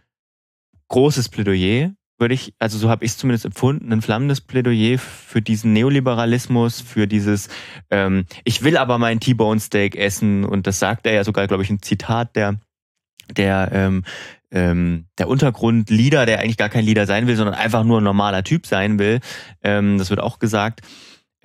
[0.89, 5.41] großes Plädoyer würde ich, also so habe ich es zumindest empfunden, ein flammendes Plädoyer für
[5.41, 7.49] diesen Neoliberalismus, für dieses,
[7.89, 11.63] ähm, ich will aber mein T-Bone Steak essen und das sagt er ja sogar, glaube
[11.63, 12.59] ich, ein Zitat der
[13.35, 14.03] der ähm,
[14.51, 18.43] ähm, der Untergrund-Leader, der eigentlich gar kein Leader sein will, sondern einfach nur ein normaler
[18.43, 19.19] Typ sein will.
[19.63, 20.81] Ähm, das wird auch gesagt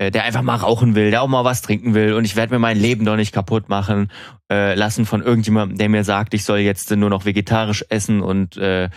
[0.01, 2.55] äh, der einfach mal rauchen will, der auch mal was trinken will und ich werde
[2.55, 4.11] mir mein Leben doch nicht kaputt machen
[4.51, 8.57] äh, lassen von irgendjemandem, der mir sagt, ich soll jetzt nur noch vegetarisch essen und
[8.57, 8.89] äh,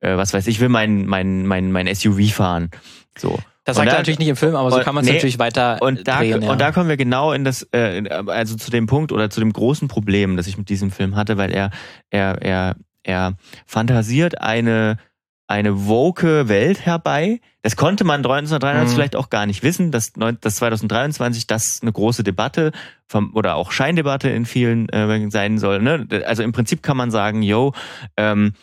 [0.00, 2.70] äh, was weiß ich, will mein mein mein mein SUV fahren.
[3.16, 3.38] So.
[3.64, 5.78] Das sagt er natürlich nicht im Film, aber so kann man es nee, natürlich weiter
[5.80, 6.52] und da, drehen, ja.
[6.52, 9.52] Und da kommen wir genau in das, äh, also zu dem Punkt oder zu dem
[9.52, 11.70] großen Problem, das ich mit diesem Film hatte, weil er,
[12.10, 13.34] er, er, er
[13.66, 14.98] fantasiert eine
[15.48, 17.40] eine woke Welt herbei.
[17.62, 18.94] Das konnte man 1993 mhm.
[18.94, 22.72] vielleicht auch gar nicht wissen, dass, dass 2023 das eine große Debatte
[23.06, 25.82] vom, oder auch Scheindebatte in vielen äh, sein soll.
[25.82, 26.06] Ne?
[26.26, 27.72] Also im Prinzip kann man sagen, yo,
[28.16, 28.54] ähm,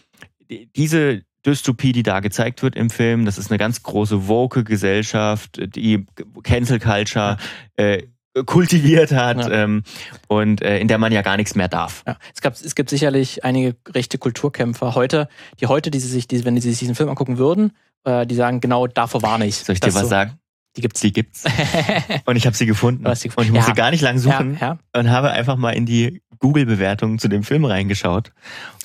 [0.76, 5.60] diese Dystopie, die da gezeigt wird im Film, das ist eine ganz große woke Gesellschaft,
[5.76, 6.06] die
[6.44, 7.38] Cancel Culture
[7.76, 8.04] äh,
[8.46, 9.63] kultiviert hat ja.
[9.63, 9.84] ähm,
[10.28, 12.04] und äh, in der man ja gar nichts mehr darf.
[12.08, 12.18] Ja.
[12.34, 15.28] Es, gab, es gibt sicherlich einige rechte Kulturkämpfer heute,
[15.60, 17.74] die heute, die sich, die, wenn sie sich diesen Film angucken würden,
[18.06, 19.58] äh, die sagen, genau davor warne ich.
[19.58, 20.39] Soll ich dir was so, sagen?
[20.76, 21.02] Die gibt's.
[21.02, 21.44] Die gibt's.
[22.26, 23.04] und ich habe sie gefunden.
[23.16, 23.42] sie gefunden.
[23.42, 23.76] Und ich musste ja.
[23.76, 24.58] gar nicht lang suchen
[24.96, 28.32] und habe einfach mal in die Google-Bewertungen zu dem Film reingeschaut.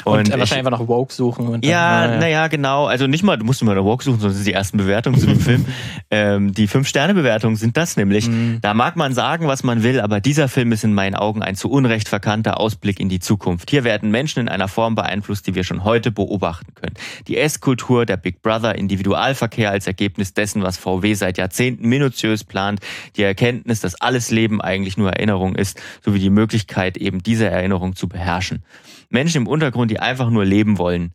[0.05, 1.47] Und, und wahrscheinlich einfach nach Woke suchen.
[1.47, 2.87] Und dann, ja, naja, na ja, genau.
[2.87, 5.41] Also nicht mal, du musst mal nach Woke suchen, sondern die ersten Bewertungen zu dem
[5.41, 5.67] Film.
[6.11, 8.29] Ähm, die Fünf-Sterne-Bewertungen sind das nämlich.
[8.29, 8.61] Mhm.
[8.63, 11.55] Da mag man sagen, was man will, aber dieser Film ist in meinen Augen ein
[11.55, 13.69] zu Unrecht verkannter Ausblick in die Zukunft.
[13.69, 16.95] Hier werden Menschen in einer Form beeinflusst, die wir schon heute beobachten können.
[17.27, 22.81] Die Esskultur, der Big Brother, Individualverkehr als Ergebnis dessen, was VW seit Jahrzehnten minutiös plant,
[23.17, 27.97] die Erkenntnis, dass alles Leben eigentlich nur Erinnerung ist, sowie die Möglichkeit, eben diese Erinnerung
[27.97, 28.63] zu beherrschen.
[29.11, 31.15] Menschen im Untergrund, die einfach nur leben wollen.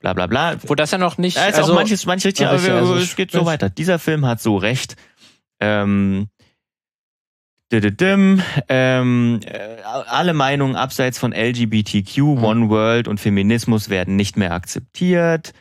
[0.00, 0.56] Bla bla bla.
[0.66, 1.36] Wo das ja noch nicht.
[1.36, 3.70] Da ist also, auch manches, manches richtig, aber also es geht so weiter.
[3.70, 4.96] Dieser Film hat so recht.
[5.60, 6.28] Ähm,
[7.72, 12.44] ähm, äh, alle Meinungen abseits von LGBTQ, mhm.
[12.44, 15.52] One World und Feminismus werden nicht mehr akzeptiert.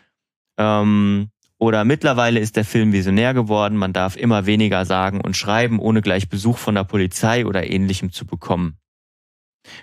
[0.58, 5.80] Ähm, oder mittlerweile ist der Film visionär geworden, man darf immer weniger sagen und schreiben,
[5.80, 8.78] ohne gleich Besuch von der Polizei oder ähnlichem zu bekommen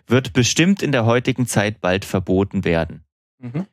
[0.06, 3.04] wird bestimmt in der heutigen Zeit bald verboten werden.
[3.38, 3.66] Mhm.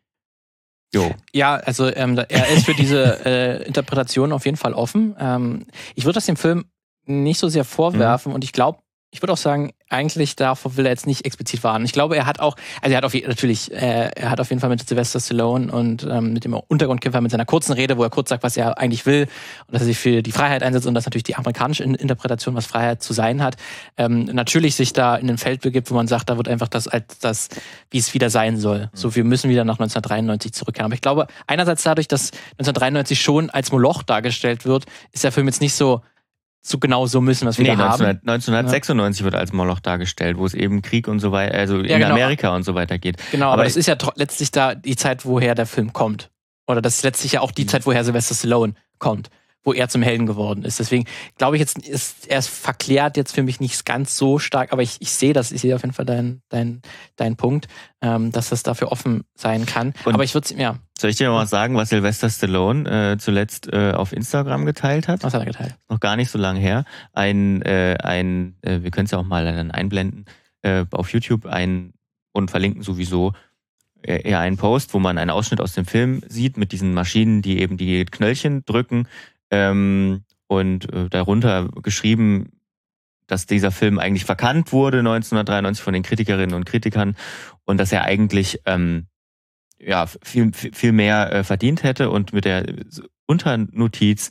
[0.94, 1.14] Jo.
[1.34, 5.16] Ja, also ähm, er ist für diese äh, Interpretation auf jeden Fall offen.
[5.20, 6.66] Ähm, ich würde das dem Film
[7.06, 8.36] nicht so sehr vorwerfen mhm.
[8.36, 8.80] und ich glaube,
[9.12, 11.86] ich würde auch sagen, eigentlich davor will er jetzt nicht explizit warnen.
[11.86, 14.60] Ich glaube, er hat auch, also er hat auf natürlich, äh, er hat auf jeden
[14.60, 18.10] Fall mit Sylvester Stallone und ähm, mit dem Untergrundkämpfer mit seiner kurzen Rede, wo er
[18.10, 19.28] kurz sagt, was er eigentlich will
[19.68, 22.66] und dass er sich für die Freiheit einsetzt und dass natürlich die amerikanische Interpretation, was
[22.66, 23.56] Freiheit zu sein hat,
[23.98, 26.88] ähm, natürlich sich da in ein Feld begibt, wo man sagt, da wird einfach das
[26.88, 27.50] als das,
[27.90, 28.80] wie es wieder sein soll.
[28.80, 28.90] Mhm.
[28.94, 30.86] So, wir müssen wieder nach 1993 zurückkehren.
[30.86, 35.48] Aber ich glaube, einerseits dadurch, dass 1993 schon als Moloch dargestellt wird, ist der Film
[35.48, 36.02] jetzt nicht so
[36.62, 38.30] so genau so müssen, was wir nee, da 1900, haben.
[38.30, 39.26] 1996 ja.
[39.26, 42.12] wird als Moloch dargestellt, wo es eben Krieg und so weiter, also ja, in genau.
[42.12, 43.18] Amerika und so weiter geht.
[43.32, 46.30] Genau, aber, aber es ist ja letztlich da die Zeit, woher der Film kommt.
[46.68, 47.70] Oder das ist letztlich ja auch die mhm.
[47.70, 49.30] Zeit, woher Sylvester Stallone kommt
[49.68, 50.80] wo er zum Helden geworden ist.
[50.80, 51.04] Deswegen
[51.38, 54.82] glaube ich jetzt, ist, er ist verklärt jetzt für mich nicht ganz so stark, aber
[54.82, 56.82] ich, ich sehe das, ich sehe auf jeden Fall deinen dein,
[57.18, 57.68] dein Punkt,
[58.02, 59.94] ähm, dass das dafür offen sein kann.
[60.06, 60.78] Und aber ich würde ja.
[60.98, 65.24] Soll ich dir mal sagen, was Sylvester Stallone äh, zuletzt äh, auf Instagram geteilt hat?
[65.24, 65.76] Was hat er geteilt?
[65.90, 66.86] Noch gar nicht so lange her.
[67.12, 70.26] Ein, äh, ein äh, wir können es ja auch mal dann einblenden,
[70.62, 71.92] äh, auf YouTube ein
[72.32, 73.34] und verlinken sowieso
[74.02, 77.42] äh, eher einen Post, wo man einen Ausschnitt aus dem Film sieht mit diesen Maschinen,
[77.42, 79.08] die eben die Knöllchen drücken
[79.52, 82.52] ähm, und äh, darunter geschrieben,
[83.28, 87.16] dass dieser Film eigentlich verkannt wurde 1993 von den Kritikerinnen und Kritikern
[87.66, 89.08] und dass er eigentlich ähm,
[89.80, 92.66] ja viel viel mehr äh, verdient hätte und mit der
[93.28, 94.30] Unternotiz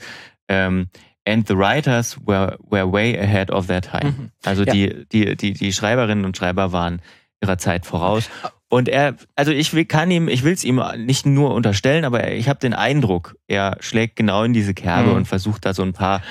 [0.48, 0.88] ähm,
[1.26, 4.12] and the writers were were way ahead of their time.
[4.12, 4.30] Mhm.
[4.44, 4.72] Also ja.
[4.72, 7.02] die die die die Schreiberinnen und Schreiber waren
[7.42, 8.30] ihrer Zeit voraus.
[8.68, 12.32] Und er, also ich will, kann ihm, ich will es ihm nicht nur unterstellen, aber
[12.32, 15.16] ich habe den Eindruck, er schlägt genau in diese Kerbe mhm.
[15.16, 16.22] und versucht da so ein paar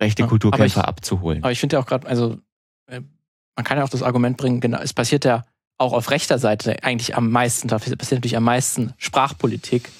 [0.00, 1.42] rechte Kulturkämpfer aber ich, abzuholen.
[1.44, 2.38] Aber ich finde ja auch gerade, also
[2.88, 3.00] äh,
[3.54, 5.44] man kann ja auch das Argument bringen, genau, es passiert ja
[5.78, 9.90] auch auf rechter Seite eigentlich am meisten, da passiert natürlich am meisten Sprachpolitik,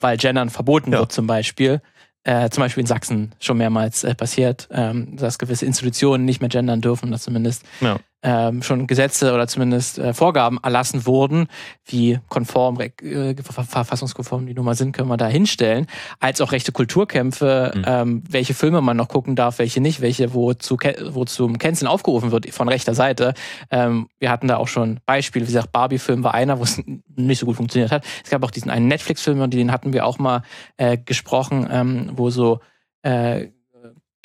[0.00, 1.00] weil Gendern verboten ja.
[1.00, 1.82] wird zum Beispiel.
[2.24, 6.48] Äh, zum Beispiel in Sachsen schon mehrmals äh, passiert, ähm, dass gewisse Institutionen nicht mehr
[6.48, 11.46] gendern dürfen, dass zumindest ja ähm, schon Gesetze oder zumindest äh, Vorgaben erlassen wurden,
[11.84, 15.86] wie konform, äh, verfassungskonform die Nummer sind, können wir da hinstellen,
[16.18, 17.84] als auch rechte Kulturkämpfe, mhm.
[17.86, 20.76] ähm, welche Filme man noch gucken darf, welche nicht, welche wo, zu,
[21.10, 23.32] wo zum Canceln aufgerufen wird von rechter Seite.
[23.70, 26.82] Ähm, wir hatten da auch schon Beispiele, wie gesagt, Barbie-Film war einer, wo es
[27.14, 28.04] nicht so gut funktioniert hat.
[28.24, 30.42] Es gab auch diesen einen Netflix-Film, den hatten wir auch mal
[30.78, 32.58] äh, gesprochen, ähm, wo so
[33.02, 33.50] äh,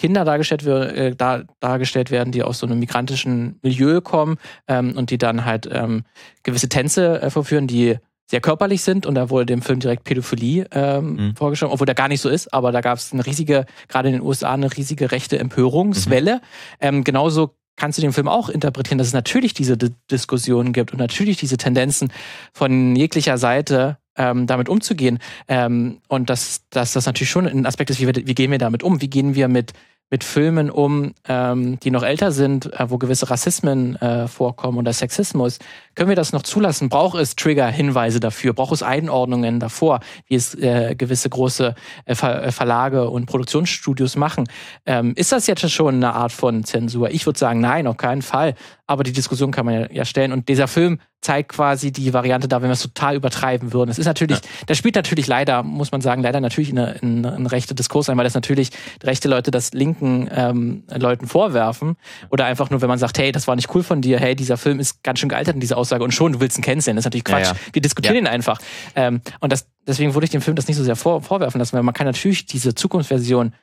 [0.02, 4.38] Kinder dargestellt, äh, dar, dargestellt werden, die aus so einem migrantischen Milieu kommen
[4.68, 6.06] ähm, und die dann halt ähm,
[6.42, 10.66] gewisse Tänze äh, vorführen, die sehr körperlich sind und da wurde dem Film direkt Pädophilie
[10.72, 11.36] ähm, mhm.
[11.36, 14.16] vorgeschlagen, obwohl der gar nicht so ist, aber da gab es eine riesige, gerade in
[14.16, 16.38] den USA, eine riesige rechte Empörungswelle.
[16.38, 16.42] Mhm.
[16.80, 20.94] Ähm, genauso kannst du den Film auch interpretieren, dass es natürlich diese D Diskussionen gibt
[20.94, 22.12] und natürlich diese Tendenzen
[22.54, 25.20] von jeglicher Seite ähm, damit umzugehen.
[25.48, 28.58] Ähm, und dass, dass das natürlich schon ein Aspekt ist, wie, wir, wie gehen wir
[28.58, 29.02] damit um?
[29.02, 29.74] Wie gehen wir mit
[30.12, 34.92] mit Filmen um, ähm, die noch älter sind, äh, wo gewisse Rassismen äh, vorkommen oder
[34.92, 35.58] Sexismus.
[35.96, 36.90] Können wir das noch zulassen?
[36.90, 38.54] Braucht es Trigger-Hinweise dafür?
[38.54, 44.18] Braucht es Einordnungen davor, wie es äh, gewisse große äh, Ver äh, Verlage und Produktionsstudios
[44.18, 44.50] machen?
[44.86, 47.10] Ähm, ist das jetzt schon eine Art von Zensur?
[47.10, 48.56] Ich würde sagen, nein, auf keinen Fall.
[48.92, 50.34] Aber die Diskussion kann man ja, stellen.
[50.34, 53.90] Und dieser Film zeigt quasi die Variante da, wenn wir es total übertreiben würden.
[53.90, 54.50] Es ist natürlich, ja.
[54.66, 58.18] das spielt natürlich leider, muss man sagen, leider natürlich eine, eine, eine rechte Diskurs ein,
[58.18, 58.72] weil das natürlich
[59.02, 61.96] rechte Leute das linken ähm, Leuten vorwerfen.
[62.32, 64.58] Oder einfach nur, wenn man sagt, hey, das war nicht cool von dir, hey, dieser
[64.58, 66.98] Film ist ganz schön gealtert in dieser Aussage und schon, du willst ihn kennenlernen.
[66.98, 67.46] Das ist natürlich Quatsch.
[67.46, 67.60] Ja, ja.
[67.72, 68.60] Wir diskutieren ihn einfach.
[68.98, 71.78] Ähm, und das, deswegen würde ich dem Film das nicht so sehr vor, vorwerfen lassen,
[71.78, 73.54] weil man kann natürlich diese Zukunftsversion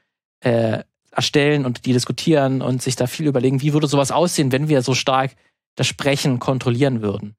[0.41, 0.85] äh,
[1.19, 4.83] erstellen und die diskutieren und sich da viel überlegen, wie würde sowas aussehen, wenn wir
[4.83, 5.35] so stark
[5.75, 7.35] das Sprechen kontrollieren würden.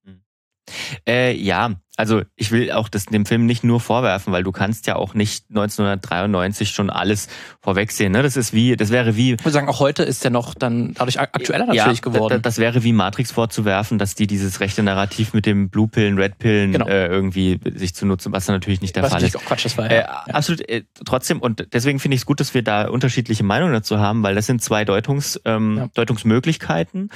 [1.08, 4.88] Äh, ja, also ich will auch das dem Film nicht nur vorwerfen, weil du kannst
[4.88, 7.28] ja auch nicht 1993 schon alles
[7.62, 8.14] vorwegsehen.
[8.14, 8.24] Ne?
[8.24, 9.34] Das ist wie, das wäre wie.
[9.34, 12.42] Ich würde sagen, auch heute ist der noch dann dadurch aktueller natürlich ja, geworden.
[12.42, 16.38] Das wäre wie Matrix vorzuwerfen, dass die dieses rechte Narrativ mit dem Blue Pillen, Red
[16.38, 16.88] Pillen genau.
[16.88, 19.36] äh, irgendwie sich zu nutzen, was dann natürlich nicht der was Fall ist.
[19.36, 20.24] Auch Quatsch, das war, ja.
[20.26, 20.70] Äh, absolut.
[20.70, 24.24] Äh, trotzdem und deswegen finde ich es gut, dass wir da unterschiedliche Meinungen dazu haben,
[24.24, 25.90] weil das sind zwei Deutungs, ähm, ja.
[25.94, 27.10] Deutungsmöglichkeiten.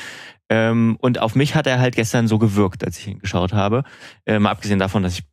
[0.54, 3.84] Ähm, und auf mich hat er halt gestern so gewirkt, als ich ihn geschaut habe.
[4.26, 5.26] Äh, mal abgesehen davon, dass ich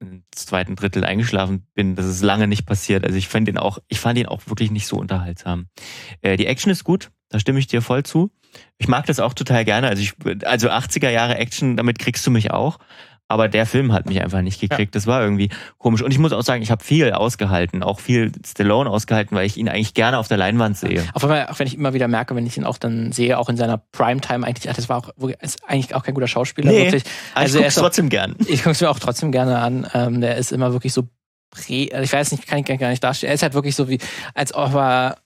[0.00, 3.04] im zweiten Drittel eingeschlafen bin, das ist lange nicht passiert.
[3.04, 5.68] Also ich fand ihn auch, ich fand ihn auch wirklich nicht so unterhaltsam.
[6.20, 8.30] Äh, die Action ist gut, da stimme ich dir voll zu.
[8.78, 9.88] Ich mag das auch total gerne.
[9.88, 10.14] Also ich,
[10.46, 12.78] also 80er Jahre Action, damit kriegst du mich auch.
[13.28, 14.94] Aber der Film hat mich einfach nicht gekriegt.
[14.94, 14.98] Ja.
[14.98, 16.02] Das war irgendwie komisch.
[16.02, 19.56] Und ich muss auch sagen, ich habe viel ausgehalten, auch viel Stallone ausgehalten, weil ich
[19.56, 21.02] ihn eigentlich gerne auf der Leinwand sehe.
[21.12, 23.48] Auch wenn, auch wenn ich immer wieder merke, wenn ich ihn auch dann sehe, auch
[23.48, 25.10] in seiner Primetime eigentlich, ach, das war auch
[25.40, 26.70] ist eigentlich auch kein guter Schauspieler.
[26.70, 27.04] Nee, wirklich.
[27.34, 28.36] Also ich gucke trotzdem gern.
[28.46, 29.86] Ich gucke es mir auch trotzdem gerne an.
[29.92, 31.08] Ähm, der ist immer wirklich so
[31.54, 33.30] also ich weiß nicht, kann ich gar nicht darstellen.
[33.30, 33.98] Er ist halt wirklich so wie,
[34.34, 35.16] als ob er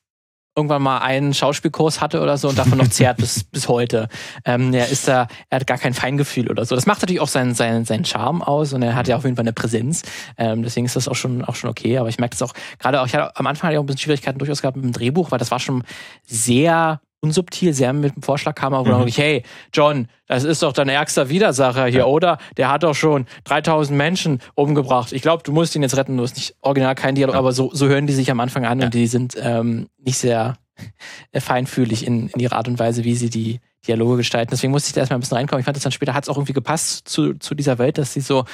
[0.61, 4.09] irgendwann mal einen Schauspielkurs hatte oder so und davon noch zehrt bis, bis heute.
[4.45, 6.75] Ähm, er ist da, er hat gar kein Feingefühl oder so.
[6.75, 9.37] Das macht natürlich auch seinen, seinen, seinen Charme aus und er hat ja auf jeden
[9.37, 10.03] Fall eine Präsenz.
[10.37, 11.99] Ähm, deswegen ist das auch schon, auch schon okay.
[11.99, 13.87] Aber ich merke das auch, gerade auch, ich hatte, am Anfang hatte ich auch ein
[13.87, 15.83] bisschen Schwierigkeiten durchaus gehabt mit dem Drehbuch, weil das war schon
[16.27, 18.89] sehr unsubtil, sehr mit dem Vorschlag kam, wo mhm.
[18.89, 19.43] dann ich, hey,
[19.73, 22.05] John, das ist doch dein ärgster Widersacher hier, ja.
[22.07, 22.39] oder?
[22.57, 25.13] Der hat doch schon 3000 Menschen umgebracht.
[25.13, 26.17] Ich glaube, du musst ihn jetzt retten.
[26.17, 27.39] Du hast nicht original kein Dialog, ja.
[27.39, 28.87] aber so, so hören die sich am Anfang an ja.
[28.87, 30.57] und die sind ähm, nicht sehr
[31.35, 34.51] feinfühlig in, in ihrer Art und Weise, wie sie die Dialoge gestalten.
[34.51, 35.61] Deswegen musste ich da erstmal ein bisschen reinkommen.
[35.61, 38.13] Ich fand das dann später hat es auch irgendwie gepasst zu, zu dieser Welt, dass
[38.13, 38.45] sie so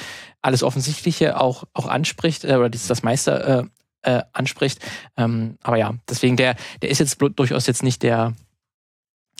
[0.43, 3.69] alles Offensichtliche auch, auch anspricht, äh, oder das, das meiste
[4.05, 4.81] äh, äh, anspricht.
[5.17, 8.35] Ähm, aber ja, deswegen, der, der ist jetzt durchaus jetzt nicht der,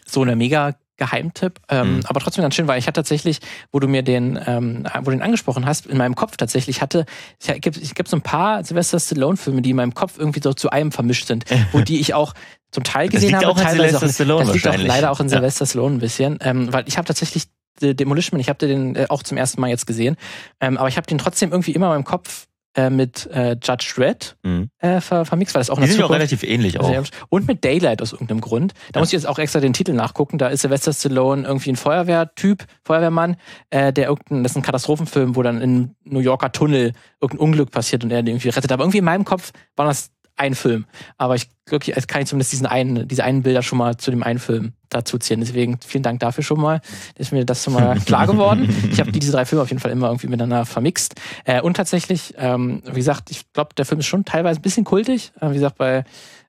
[0.07, 2.01] so eine mega Geheimtipp, ähm, mhm.
[2.07, 3.41] aber trotzdem ganz schön, weil ich hatte tatsächlich,
[3.71, 7.05] wo du mir den, ähm, wo du den angesprochen hast, in meinem Kopf tatsächlich hatte,
[7.39, 10.55] es gibt, es gibt so ein paar Sylvester Stallone-Filme, die in meinem Kopf irgendwie so
[10.55, 12.33] zu einem vermischt sind, wo die ich auch
[12.71, 15.21] zum Teil gesehen das liegt habe, auch teilweise auch, Stallone das liegt auch leider auch
[15.21, 15.37] in ja.
[15.37, 17.45] Sylvester Stallone ein bisschen, ähm, weil ich habe tatsächlich
[17.81, 20.17] Demolition Man, ich habe den äh, auch zum ersten Mal jetzt gesehen,
[20.61, 22.47] ähm, aber ich habe den trotzdem irgendwie immer in meinem Kopf
[22.77, 24.69] äh, mit äh, Judge Dredd mhm.
[24.79, 27.05] äh, ver vermixt, weil das auch Die sind auch relativ ähnlich auch.
[27.31, 28.75] Und mit Daylight aus irgendeinem Grund.
[28.93, 29.01] Da ja.
[29.01, 30.39] muss ich jetzt auch extra den Titel nachgucken.
[30.39, 33.37] Da ist Sylvester Stallone irgendwie ein Feuerwehrtyp, Feuerwehrmann,
[33.71, 37.71] äh, der irgendein, das ist ein Katastrophenfilm, wo dann in New Yorker Tunnel irgendein Unglück
[37.71, 38.71] passiert und er den irgendwie rettet.
[38.71, 40.85] Aber irgendwie in meinem Kopf war das ein Film.
[41.17, 44.23] Aber ich glaube, kann ich zumindest diesen einen, diese einen Bilder schon mal zu dem
[44.23, 45.41] einen Film dazu ziehen.
[45.41, 46.81] Deswegen vielen Dank dafür schon mal.
[47.17, 48.75] Ist mir das schon mal klar geworden.
[48.91, 51.15] Ich habe diese drei Filme auf jeden Fall immer irgendwie miteinander vermixt.
[51.45, 54.85] Äh, und tatsächlich, ähm, wie gesagt, ich glaube, der Film ist schon teilweise ein bisschen
[54.85, 55.33] kultig.
[55.41, 56.05] Äh, wie gesagt, bei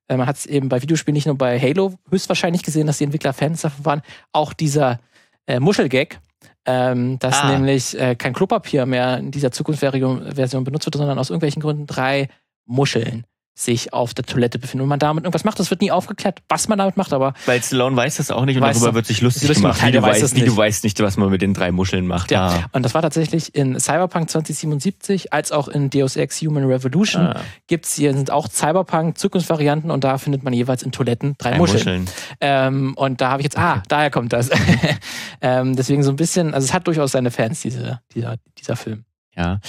[0.08, 3.04] äh, man hat es eben bei Videospielen nicht nur bei Halo höchstwahrscheinlich gesehen, dass die
[3.04, 4.02] Entwickler Fans davon waren.
[4.32, 5.00] Auch dieser
[5.46, 6.20] äh, Muschelgag,
[6.66, 7.52] ähm, dass ah.
[7.52, 12.30] nämlich äh, kein Klopapier mehr in dieser Zukunftsversion benutzt wird, sondern aus irgendwelchen Gründen drei
[12.66, 13.26] Muscheln
[13.58, 15.60] sich auf der Toilette befindet und man damit irgendwas macht.
[15.60, 17.34] Das wird nie aufgeklärt, was man damit macht, aber.
[17.48, 19.84] Weil Stallone weiß das auch nicht und darüber wird sich lustig gemacht.
[19.84, 22.30] Wie du, weißt, wie du weißt nicht, was man mit den drei Muscheln macht.
[22.30, 22.48] Ja.
[22.48, 22.66] Ah.
[22.74, 27.42] Und das war tatsächlich in Cyberpunk 2077 als auch in Deus Ex Human Revolution ah.
[27.66, 31.58] gibt's hier sind auch Cyberpunk Zukunftsvarianten und da findet man jeweils in Toiletten drei, drei
[31.58, 32.02] Muscheln.
[32.02, 32.10] Muscheln.
[32.40, 34.52] Ähm, und da habe ich jetzt, ah, daher kommt das.
[35.42, 39.06] ähm, deswegen so ein bisschen, also es hat durchaus seine Fans, diese, dieser, dieser Film.
[39.36, 39.60] Ja.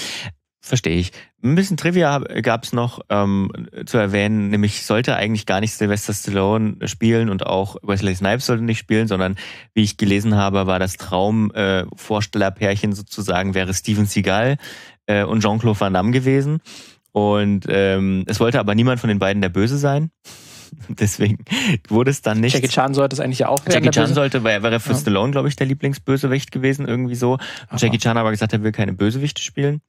[0.61, 1.13] Verstehe ich.
[1.43, 3.51] Ein bisschen Trivia gab es noch ähm,
[3.87, 8.65] zu erwähnen, nämlich sollte eigentlich gar nicht Sylvester Stallone spielen und auch Wesley Snipes sollte
[8.65, 9.37] nicht spielen, sondern
[9.73, 14.57] wie ich gelesen habe, war das Traumvorstellerpärchen äh, sozusagen wäre Steven Seagal
[15.07, 16.61] äh, und Jean-Claude Van Damme gewesen.
[17.13, 20.11] Und ähm, es wollte aber niemand von den beiden der Böse sein.
[20.89, 21.39] Deswegen
[21.89, 22.55] wurde es dann nicht.
[22.55, 23.85] Jackie Chan sollte es eigentlich ja auch werden.
[23.85, 24.99] Jackie Chan sollte, weil er wäre für ja.
[24.99, 27.35] Stallone, glaube ich, der Lieblingsbösewicht gewesen, irgendwie so.
[27.35, 27.77] Und Aha.
[27.79, 29.81] Jackie Chan aber gesagt, er will keine Bösewichte spielen.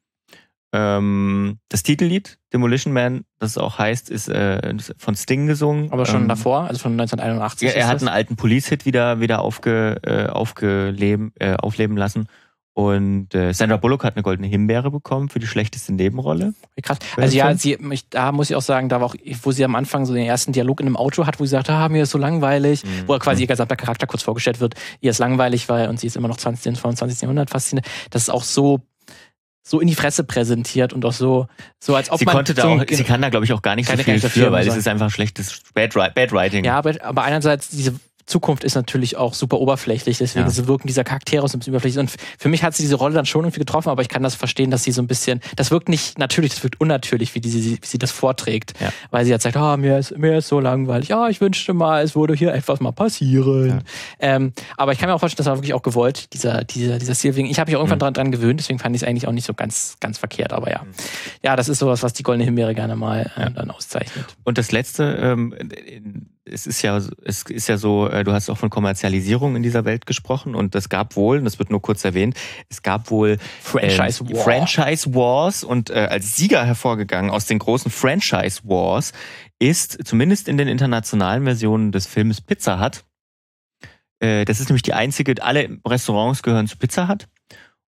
[0.72, 5.92] Ähm, das Titellied, Demolition Man, das auch heißt, ist äh, von Sting gesungen.
[5.92, 7.70] Aber schon ähm, davor, also von 1981.
[7.70, 12.28] Ja, er hat einen alten Police-Hit wieder, wieder aufge, äh, aufgeleben, äh, aufleben lassen.
[12.74, 16.54] Und äh, Sandra Bullock hat eine goldene Himbeere bekommen für die schlechteste Nebenrolle.
[16.82, 17.00] Krass.
[17.18, 19.76] Also ja, sie, ich, da muss ich auch sagen, da war auch, wo sie am
[19.76, 22.12] Anfang so den ersten Dialog in einem Auto hat, wo sie sagt, ah, mir ist
[22.12, 23.08] so langweilig, mhm.
[23.08, 26.16] wo quasi ihr gesamter Charakter kurz vorgestellt wird, ihr ist langweilig, weil und sie ist
[26.16, 26.78] immer noch 20.
[26.78, 27.22] 25.
[27.22, 27.86] Jahrhundert fasziniert.
[28.12, 28.80] Das ist auch so
[29.70, 31.46] so in die Fresse präsentiert und auch so,
[31.80, 33.76] so als ob sie man konnte da auch, sie kann da glaube ich auch gar
[33.76, 36.66] nicht so viel dafür, weil es ist einfach schlechtes Bad, Bad Writing.
[36.66, 37.94] Ja, aber, aber einerseits diese
[38.30, 40.68] Zukunft ist natürlich auch super oberflächlich, deswegen ja.
[40.68, 42.00] wirken dieser Charaktere aus ein bisschen überflächlich.
[42.00, 44.36] Und für mich hat sie diese Rolle dann schon irgendwie getroffen, aber ich kann das
[44.36, 47.52] verstehen, dass sie so ein bisschen, das wirkt nicht natürlich, das wirkt unnatürlich, wie, die,
[47.82, 48.74] wie sie das vorträgt.
[48.80, 48.94] Ja.
[49.10, 52.04] Weil sie hat sagt, oh, mir ist, mir ist so langweilig, ja, ich wünschte mal,
[52.04, 53.68] es würde hier etwas mal passieren.
[53.70, 53.80] Ja.
[54.20, 57.16] Ähm, aber ich kann mir auch vorstellen, das war wirklich auch gewollt, dieser, dieser, dieser
[57.16, 57.38] Stil.
[57.38, 58.00] Ich habe mich auch irgendwann mhm.
[58.00, 60.54] dran, dran gewöhnt, deswegen fand ich es eigentlich auch nicht so ganz, ganz verkehrt.
[60.54, 60.92] Aber ja, mhm.
[61.44, 64.26] ja, das ist sowas, was die Goldene Himbeere gerne mal äh, dann auszeichnet.
[64.44, 65.56] Und das letzte, ähm,
[66.52, 69.86] es ist ja, es ist ja so, äh, du hast auch von Kommerzialisierung in dieser
[69.86, 72.36] Welt gesprochen und es gab wohl, und das wird nur kurz erwähnt,
[72.70, 74.44] es gab wohl Franchise, äh, War.
[74.44, 79.14] Franchise Wars und äh, als Sieger hervorgegangen aus den großen Franchise Wars
[79.60, 83.04] ist zumindest in den internationalen Versionen des Films Pizza Hut.
[84.20, 87.28] Äh, das ist nämlich die einzige, alle Restaurants gehören zu Pizza Hut.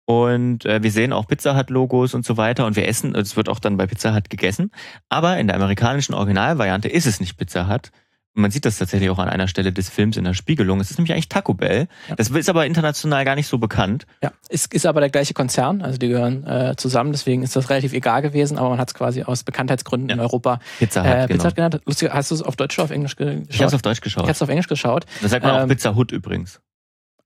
[0.05, 3.37] Und äh, wir sehen auch Pizza Hut Logos und so weiter und wir essen, es
[3.37, 4.71] wird auch dann bei Pizza Hut gegessen.
[5.07, 7.91] Aber in der amerikanischen Originalvariante ist es nicht Pizza Hut,
[8.33, 10.79] man sieht das tatsächlich auch an einer Stelle des Films in der Spiegelung.
[10.79, 11.87] Es ist nämlich eigentlich Taco Bell.
[12.09, 12.15] Ja.
[12.15, 14.05] Das ist aber international gar nicht so bekannt.
[14.23, 17.69] Ja, es ist aber der gleiche Konzern, also die gehören äh, zusammen, deswegen ist das
[17.69, 20.15] relativ egal gewesen, aber man hat es quasi aus Bekanntheitsgründen ja.
[20.15, 21.55] in Europa Pizza Hut, äh, Pizza genau.
[21.55, 21.81] genannt.
[21.85, 23.45] Lustig, hast du es auf Deutsch oder auf Englisch geschaut?
[23.49, 24.23] Ich habe es auf Deutsch geschaut.
[24.23, 25.05] Ich habe es auf Englisch geschaut.
[25.21, 26.59] Das sagt man ähm, auch Pizza Hut übrigens.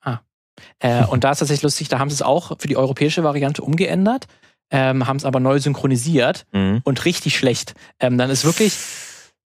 [0.01, 0.19] Ah.
[0.79, 3.61] Äh, und da ist tatsächlich lustig, da haben sie es auch für die europäische Variante
[3.61, 4.27] umgeändert,
[4.71, 6.81] ähm, haben es aber neu synchronisiert mhm.
[6.83, 7.75] und richtig schlecht.
[7.99, 8.73] Ähm, dann ist wirklich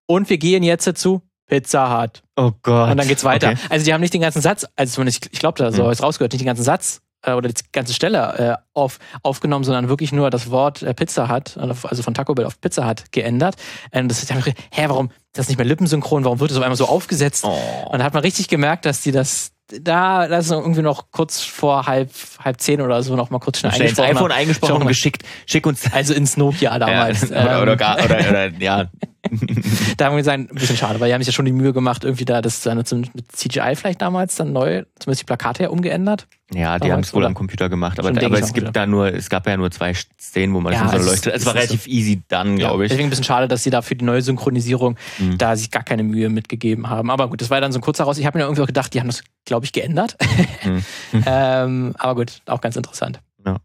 [0.06, 2.22] und wir gehen jetzt dazu Pizza Hut.
[2.36, 2.92] Oh Gott.
[2.92, 3.50] Und dann geht's weiter.
[3.50, 3.60] Okay.
[3.68, 5.90] Also die haben nicht den ganzen Satz, also zumindest, ich glaube, da so mhm.
[5.90, 9.88] ist rausgehört, nicht den ganzen Satz äh, oder die ganze Stelle äh, auf, aufgenommen, sondern
[9.88, 13.56] wirklich nur das Wort äh, Pizza Hut, also von Taco Bell auf Pizza Hut geändert.
[13.90, 16.24] Und das ist einfach, hä, warum ist das nicht mehr lippensynchron?
[16.24, 17.44] Warum wird das auf einmal so aufgesetzt?
[17.44, 17.58] Oh.
[17.90, 21.42] Und da hat man richtig gemerkt, dass die das da, das ist irgendwie noch kurz
[21.42, 22.10] vor halb,
[22.44, 25.22] halb zehn oder so noch mal kurz schnell, schnell ins iPhone eingesprochen und geschickt.
[25.46, 25.92] Schick uns.
[25.92, 27.30] Also ins Nokia damals.
[27.30, 28.86] Ja, oder, oder, gar, oder, oder, ja.
[29.96, 31.72] da haben wir gesagt, ein bisschen schade, weil die haben sich ja schon die Mühe
[31.72, 35.68] gemacht, irgendwie da das dann mit CGI vielleicht damals dann neu, zumindest die Plakate ja
[35.70, 36.26] umgeändert.
[36.52, 39.30] Ja, die haben es wohl am Computer gemacht, aber, aber es gibt da nur, es
[39.30, 41.34] gab ja nur zwei Szenen, wo man ja, das so leuchtet.
[41.34, 41.90] Es war relativ so.
[41.90, 42.88] easy dann, glaube ich.
[42.88, 45.38] Deswegen ein bisschen schade, dass sie da für die neue Synchronisierung mhm.
[45.38, 47.10] da sich gar keine Mühe mitgegeben haben.
[47.10, 48.18] Aber gut, das war dann so ein kurzer raus.
[48.18, 50.16] Ich habe mir irgendwie auch gedacht, die haben das, glaube ich, geändert.
[50.64, 50.84] Mhm.
[51.26, 53.20] ähm, aber gut, auch ganz interessant.
[53.46, 53.58] Ja.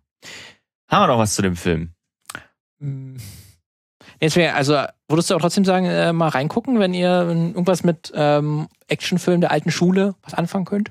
[0.88, 1.90] Haben wir noch was zu dem Film?
[2.80, 3.18] Mhm.
[4.26, 8.68] Deswegen, also würdest du auch trotzdem sagen, äh, mal reingucken, wenn ihr irgendwas mit ähm,
[8.88, 10.90] Actionfilmen der alten Schule was anfangen könnt?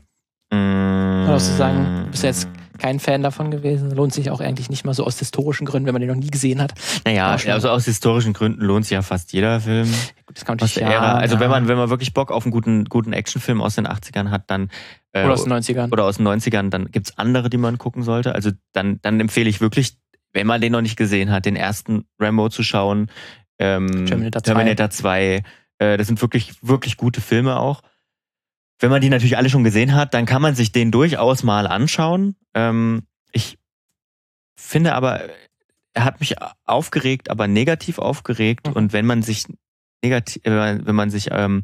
[0.52, 1.24] Mm.
[1.24, 3.90] Oder du sagen, bist du jetzt kein Fan davon gewesen?
[3.90, 6.30] Lohnt sich auch eigentlich nicht mal so aus historischen Gründen, wenn man den noch nie
[6.30, 6.74] gesehen hat.
[7.04, 9.88] Naja, also aus historischen Gründen lohnt sich ja fast jeder Film.
[10.26, 11.14] Gut, das kann aus der Ära.
[11.14, 11.40] Also ja.
[11.40, 14.48] wenn man, wenn man wirklich Bock auf einen guten, guten Actionfilm aus den 80ern hat,
[14.48, 14.70] dann
[15.12, 15.90] äh, oder aus den 90ern.
[15.90, 18.32] Oder aus den 90ern, dann gibt's andere, die man gucken sollte.
[18.34, 19.96] Also dann, dann empfehle ich wirklich
[20.34, 23.10] wenn man den noch nicht gesehen hat, den ersten Rambo zu schauen.
[23.58, 24.52] Ähm, Terminator 2.
[24.52, 25.42] Terminator 2
[25.78, 27.82] äh, das sind wirklich, wirklich gute Filme auch.
[28.80, 31.66] Wenn man die natürlich alle schon gesehen hat, dann kann man sich den durchaus mal
[31.66, 32.36] anschauen.
[32.54, 33.58] Ähm, ich
[34.56, 35.28] finde aber,
[35.94, 38.68] er hat mich aufgeregt, aber negativ aufgeregt.
[38.68, 38.72] Mhm.
[38.74, 39.46] Und wenn man sich
[40.02, 41.62] negativ, wenn man sich, ähm,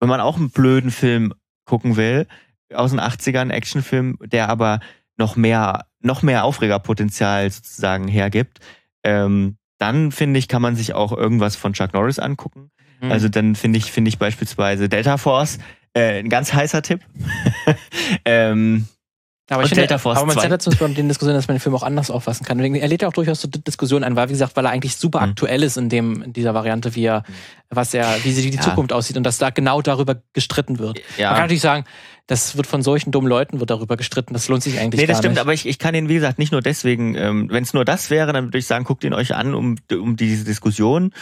[0.00, 1.32] wenn man auch einen blöden Film
[1.64, 2.26] gucken will,
[2.74, 4.80] aus den 80ern, Actionfilm, der aber
[5.16, 8.58] noch mehr, noch mehr Aufregerpotenzial sozusagen hergibt,
[9.04, 12.70] ähm, dann finde ich, kann man sich auch irgendwas von Chuck Norris angucken.
[13.00, 13.10] Mhm.
[13.10, 15.58] Also dann finde ich, finde ich beispielsweise Delta Force
[15.94, 17.00] äh, ein ganz heißer Tipp.
[18.24, 18.86] ähm,
[19.52, 21.82] Aber, ich finde, aber man zeigt uns bei den Diskussionen, dass man den Film auch
[21.82, 22.58] anders auffassen kann.
[22.58, 25.20] er lädt ja auch durchaus so Diskussionen ein, weil, wie gesagt, weil er eigentlich super
[25.20, 25.30] mhm.
[25.30, 27.22] aktuell ist in dem, in dieser Variante, wie er,
[27.70, 28.62] was er, wie sie die ja.
[28.62, 31.00] Zukunft aussieht und dass da genau darüber gestritten wird.
[31.18, 31.28] Ja.
[31.28, 31.84] Man kann natürlich sagen,
[32.26, 34.32] das wird von solchen dummen Leuten wird darüber gestritten.
[34.32, 35.40] Das lohnt sich eigentlich nee, das stimmt, nicht.
[35.40, 38.10] aber ich, ich kann ihn, wie gesagt, nicht nur deswegen, ähm, wenn es nur das
[38.10, 41.12] wäre, dann würde ich sagen, guckt ihn euch an, um, um diese Diskussion,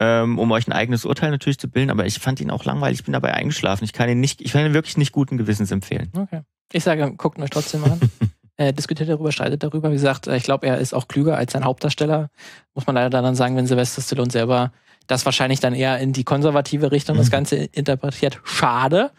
[0.00, 1.90] ähm, um euch ein eigenes Urteil natürlich zu bilden.
[1.90, 3.84] Aber ich fand ihn auch langweilig, ich bin dabei eingeschlafen.
[3.84, 6.10] Ich kann ihn nicht, ich kann ihn wirklich nicht guten Gewissens empfehlen.
[6.14, 6.42] Okay.
[6.72, 8.00] Ich sage, guckt ihn euch trotzdem an.
[8.56, 9.90] äh, diskutiert darüber, streitet darüber.
[9.90, 12.30] Wie gesagt, ich glaube, er ist auch klüger als sein Hauptdarsteller.
[12.74, 14.72] Muss man leider dann sagen, wenn Sylvester Stallone selber
[15.06, 17.20] das wahrscheinlich dann eher in die konservative Richtung mhm.
[17.20, 18.40] das Ganze interpretiert.
[18.44, 19.10] Schade.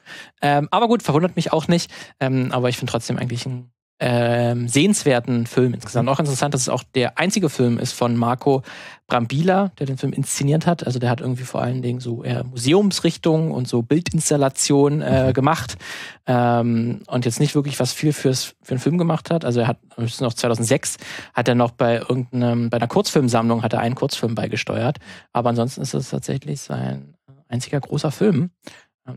[0.42, 1.92] Ähm, aber gut, verwundert mich auch nicht.
[2.20, 6.08] Ähm, aber ich finde trotzdem eigentlich ein ähm, sehenswerten Film insgesamt.
[6.10, 8.64] Auch interessant, dass es auch der einzige Film ist von Marco
[9.08, 10.86] Brambila, der den Film inszeniert hat.
[10.86, 15.34] Also der hat irgendwie vor allen Dingen so eher Museumsrichtung und so Bildinstallation äh, mhm.
[15.34, 15.78] gemacht
[16.28, 19.44] ähm, und jetzt nicht wirklich was viel fürs, für einen Film gemacht hat.
[19.44, 20.98] Also er hat, noch 2006,
[21.34, 25.00] hat er noch bei irgendeinem, bei einer Kurzfilmsammlung hat er einen Kurzfilm beigesteuert.
[25.34, 27.16] Aber ansonsten ist es tatsächlich sein
[27.50, 28.52] einziger großer Film.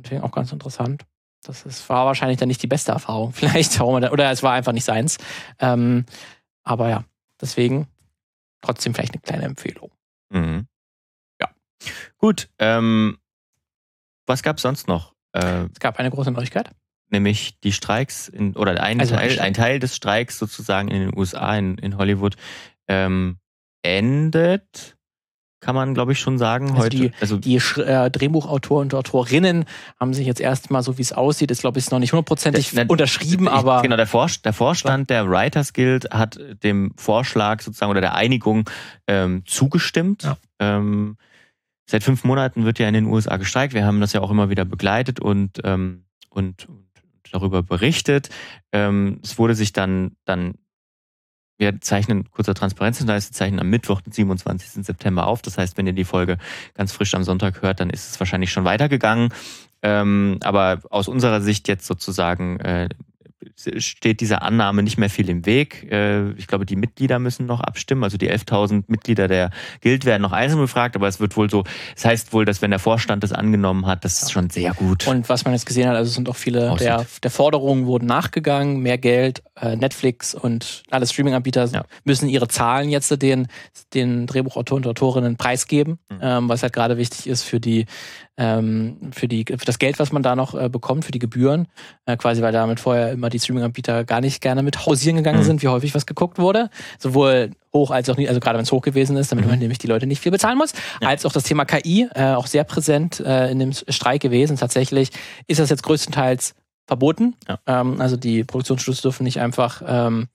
[0.02, 1.04] Deswegen auch ganz interessant.
[1.44, 4.84] Das ist, war wahrscheinlich dann nicht die beste Erfahrung, vielleicht, oder es war einfach nicht
[4.84, 5.18] seins.
[5.58, 6.06] Ähm,
[6.64, 7.04] aber ja,
[7.40, 7.88] deswegen
[8.60, 9.90] trotzdem vielleicht eine kleine Empfehlung.
[10.30, 10.66] Mhm.
[11.40, 11.50] Ja.
[12.18, 13.18] Gut, ähm,
[14.26, 15.14] was gab es sonst noch?
[15.32, 16.70] Äh, es gab eine große Neuigkeit.
[17.10, 21.18] Nämlich die Streiks in, oder ein, also Teil, ein Teil des Streiks sozusagen in den
[21.18, 22.36] USA, in, in Hollywood,
[22.88, 23.38] ähm,
[23.82, 24.96] endet
[25.62, 26.70] kann man, glaube ich, schon sagen.
[26.70, 26.96] Also heute.
[26.96, 29.64] Die, also die äh, Drehbuchautoren und Autorinnen
[29.98, 33.46] haben sich jetzt erstmal, so wie es aussieht, ist, glaube ich, noch nicht hundertprozentig unterschrieben,
[33.46, 33.80] ich, aber.
[33.80, 38.68] Genau, der, Vor der Vorstand der Writers Guild hat dem Vorschlag sozusagen oder der Einigung
[39.06, 40.24] ähm, zugestimmt.
[40.24, 40.36] Ja.
[40.58, 41.16] Ähm,
[41.88, 43.72] seit fünf Monaten wird ja in den USA gestreikt.
[43.72, 46.88] Wir haben das ja auch immer wieder begleitet und, ähm, und, und
[47.30, 48.30] darüber berichtet.
[48.72, 50.54] Ähm, es wurde sich dann, dann
[51.62, 54.84] wir zeichnen, kurzer Transparenzhinweis, wir zeichnen am Mittwoch, den 27.
[54.84, 55.42] September auf.
[55.42, 56.38] Das heißt, wenn ihr die Folge
[56.74, 59.32] ganz frisch am Sonntag hört, dann ist es wahrscheinlich schon weitergegangen.
[59.80, 62.88] Ähm, aber aus unserer Sicht jetzt sozusagen äh,
[63.76, 65.90] steht dieser Annahme nicht mehr viel im Weg.
[65.90, 68.04] Äh, ich glaube, die Mitglieder müssen noch abstimmen.
[68.04, 71.64] Also die 11.000 Mitglieder der Guild werden noch einzeln befragt, aber es wird wohl so,
[71.96, 74.72] es das heißt wohl, dass wenn der Vorstand das angenommen hat, das ist schon sehr
[74.74, 75.06] gut.
[75.06, 78.80] Und was man jetzt gesehen hat, also sind auch viele der, der Forderungen wurden nachgegangen,
[78.80, 81.84] mehr Geld, äh, Netflix und alle Streaming-Anbieter ja.
[82.04, 83.48] müssen ihre Zahlen jetzt den,
[83.94, 86.18] den Drehbuchautoren und Autorinnen preisgeben, mhm.
[86.20, 87.86] ähm, was halt gerade wichtig ist für die
[88.36, 91.68] ähm, für, die, für das Geld, was man da noch äh, bekommt, für die Gebühren,
[92.06, 95.44] äh, quasi, weil damit vorher immer die Streaming-Anbieter gar nicht gerne mit hausieren gegangen mhm.
[95.44, 96.70] sind, wie häufig was geguckt wurde.
[96.98, 99.52] Sowohl hoch als auch nicht, also gerade wenn es hoch gewesen ist, damit mhm.
[99.52, 101.08] man nämlich die Leute nicht viel bezahlen muss, ja.
[101.08, 104.56] als auch das Thema KI, äh, auch sehr präsent äh, in dem Streik gewesen.
[104.56, 105.10] Tatsächlich
[105.46, 106.54] ist das jetzt größtenteils
[106.86, 107.34] verboten.
[107.48, 107.58] Ja.
[107.66, 110.28] Ähm, also die Produktionsstudios dürfen nicht einfach ähm,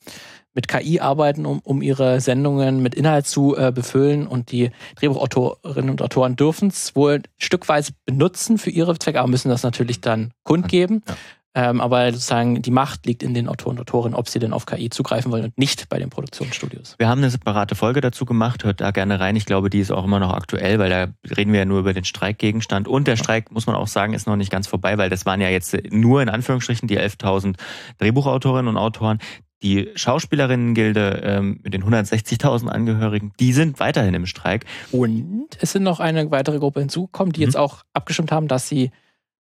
[0.58, 4.26] mit KI arbeiten, um, um ihre Sendungen mit Inhalt zu äh, befüllen.
[4.26, 9.50] Und die Drehbuchautorinnen und Autoren dürfen es wohl stückweise benutzen für ihre Zwecke, aber müssen
[9.50, 11.04] das natürlich dann kundgeben.
[11.08, 11.16] Ja.
[11.54, 14.66] Ähm, aber sozusagen die Macht liegt in den Autoren und Autorinnen, ob sie denn auf
[14.66, 16.96] KI zugreifen wollen und nicht bei den Produktionsstudios.
[16.98, 19.36] Wir haben eine separate Folge dazu gemacht, hört da gerne rein.
[19.36, 21.94] Ich glaube, die ist auch immer noch aktuell, weil da reden wir ja nur über
[21.94, 22.88] den Streikgegenstand.
[22.88, 25.42] Und der Streik, muss man auch sagen, ist noch nicht ganz vorbei, weil das waren
[25.42, 27.56] ja jetzt nur in Anführungsstrichen die 11.000
[27.98, 29.20] Drehbuchautorinnen und Autoren.
[29.64, 34.66] Die Schauspielerinnengilde ähm, mit den 160.000 Angehörigen, die sind weiterhin im Streik.
[34.92, 37.46] Und es sind noch eine weitere Gruppe hinzugekommen, die mhm.
[37.46, 38.92] jetzt auch abgestimmt haben, dass sie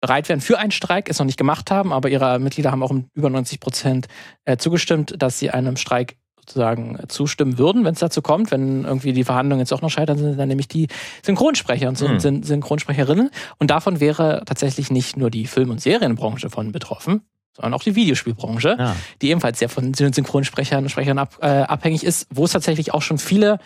[0.00, 2.90] bereit wären für einen Streik, es noch nicht gemacht haben, aber ihre Mitglieder haben auch
[2.90, 4.06] um über 90 Prozent
[4.44, 9.14] äh, zugestimmt, dass sie einem Streik sozusagen zustimmen würden, wenn es dazu kommt, wenn irgendwie
[9.14, 10.88] die Verhandlungen jetzt auch noch scheitern, sind dann nämlich die
[11.22, 12.42] Synchronsprecher und mhm.
[12.42, 13.30] Synchronsprecherinnen.
[13.58, 17.22] Und davon wäre tatsächlich nicht nur die Film- und Serienbranche von betroffen,
[17.54, 18.96] sondern auch die Videospielbranche, ja.
[19.22, 23.02] die ebenfalls sehr von Synchronsprechern und Sprechern ab, äh, abhängig ist, wo es tatsächlich auch
[23.02, 23.58] schon viele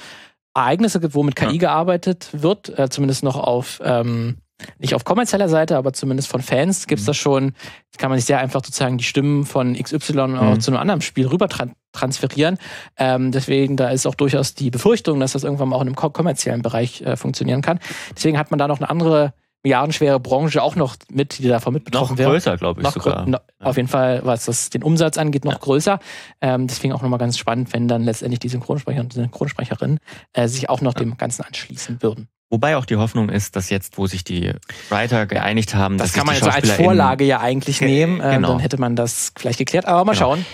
[0.54, 1.58] Ereignisse gibt, wo mit KI ja.
[1.58, 4.38] gearbeitet wird, äh, zumindest noch auf ähm,
[4.78, 7.10] nicht auf kommerzieller Seite, aber zumindest von Fans gibt es mhm.
[7.10, 7.52] das schon,
[7.96, 10.38] kann man sich sehr einfach sozusagen die Stimmen von XY mhm.
[10.38, 12.58] auch zu einem anderen Spiel rüber tra transferieren.
[12.98, 15.96] Ähm, deswegen, da ist auch durchaus die Befürchtung, dass das irgendwann mal auch in einem
[15.96, 17.80] kommerziellen Bereich äh, funktionieren kann.
[18.14, 19.32] Deswegen hat man da noch eine andere
[19.62, 23.26] milliardenschwere Branche auch noch mit, die davon mit betroffen noch größer, glaube ich noch sogar.
[23.26, 25.58] No, auf jeden Fall, was das den Umsatz angeht, noch ja.
[25.58, 25.98] größer.
[26.40, 29.98] Ähm, deswegen auch nochmal ganz spannend, wenn dann letztendlich die Synchronsprecher und Synchronsprecherin
[30.32, 31.00] äh, sich auch noch ja.
[31.00, 32.28] dem Ganzen anschließen würden.
[32.50, 34.52] Wobei auch die Hoffnung ist, dass jetzt, wo sich die
[34.88, 38.48] Writer geeinigt haben, das kann man so als Vorlage ja eigentlich nehmen, äh, genau.
[38.48, 39.84] dann hätte man das vielleicht geklärt.
[39.86, 40.36] Aber mal genau.
[40.36, 40.46] schauen,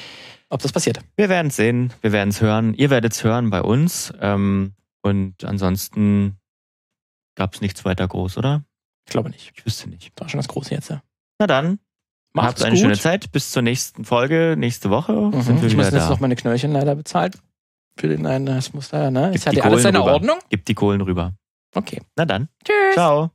[0.49, 0.99] ob das passiert.
[1.17, 2.75] Wir werden es sehen, wir werden es hören.
[2.75, 4.13] Ihr werdet es hören bei uns.
[4.21, 6.39] Ähm, und ansonsten
[7.37, 8.65] gab es nichts weiter groß, oder?
[9.07, 9.53] Ich glaube nicht.
[9.57, 10.13] Ich wüsste nicht.
[10.17, 11.03] Das war schon das Große jetzt, ja.
[11.39, 11.79] Na dann.
[12.33, 12.81] Macht's Habt eine gut.
[12.81, 13.31] schöne Zeit.
[13.33, 15.43] Bis zur nächsten Folge, nächste Woche Mhm.
[15.43, 16.11] sind wir Ich muss jetzt da.
[16.11, 17.39] noch meine Knöllchen leider bezahlt.
[17.97, 19.27] Für den einen, das muss da, ne?
[19.29, 20.15] Gib Ist hat die ja alles seine rüber.
[20.15, 20.39] Ordnung?
[20.49, 21.35] Gib die Kohlen rüber.
[21.77, 22.03] Okay.
[22.17, 22.49] Na dann.
[22.65, 22.95] Tschüss.
[22.95, 23.31] Ciao.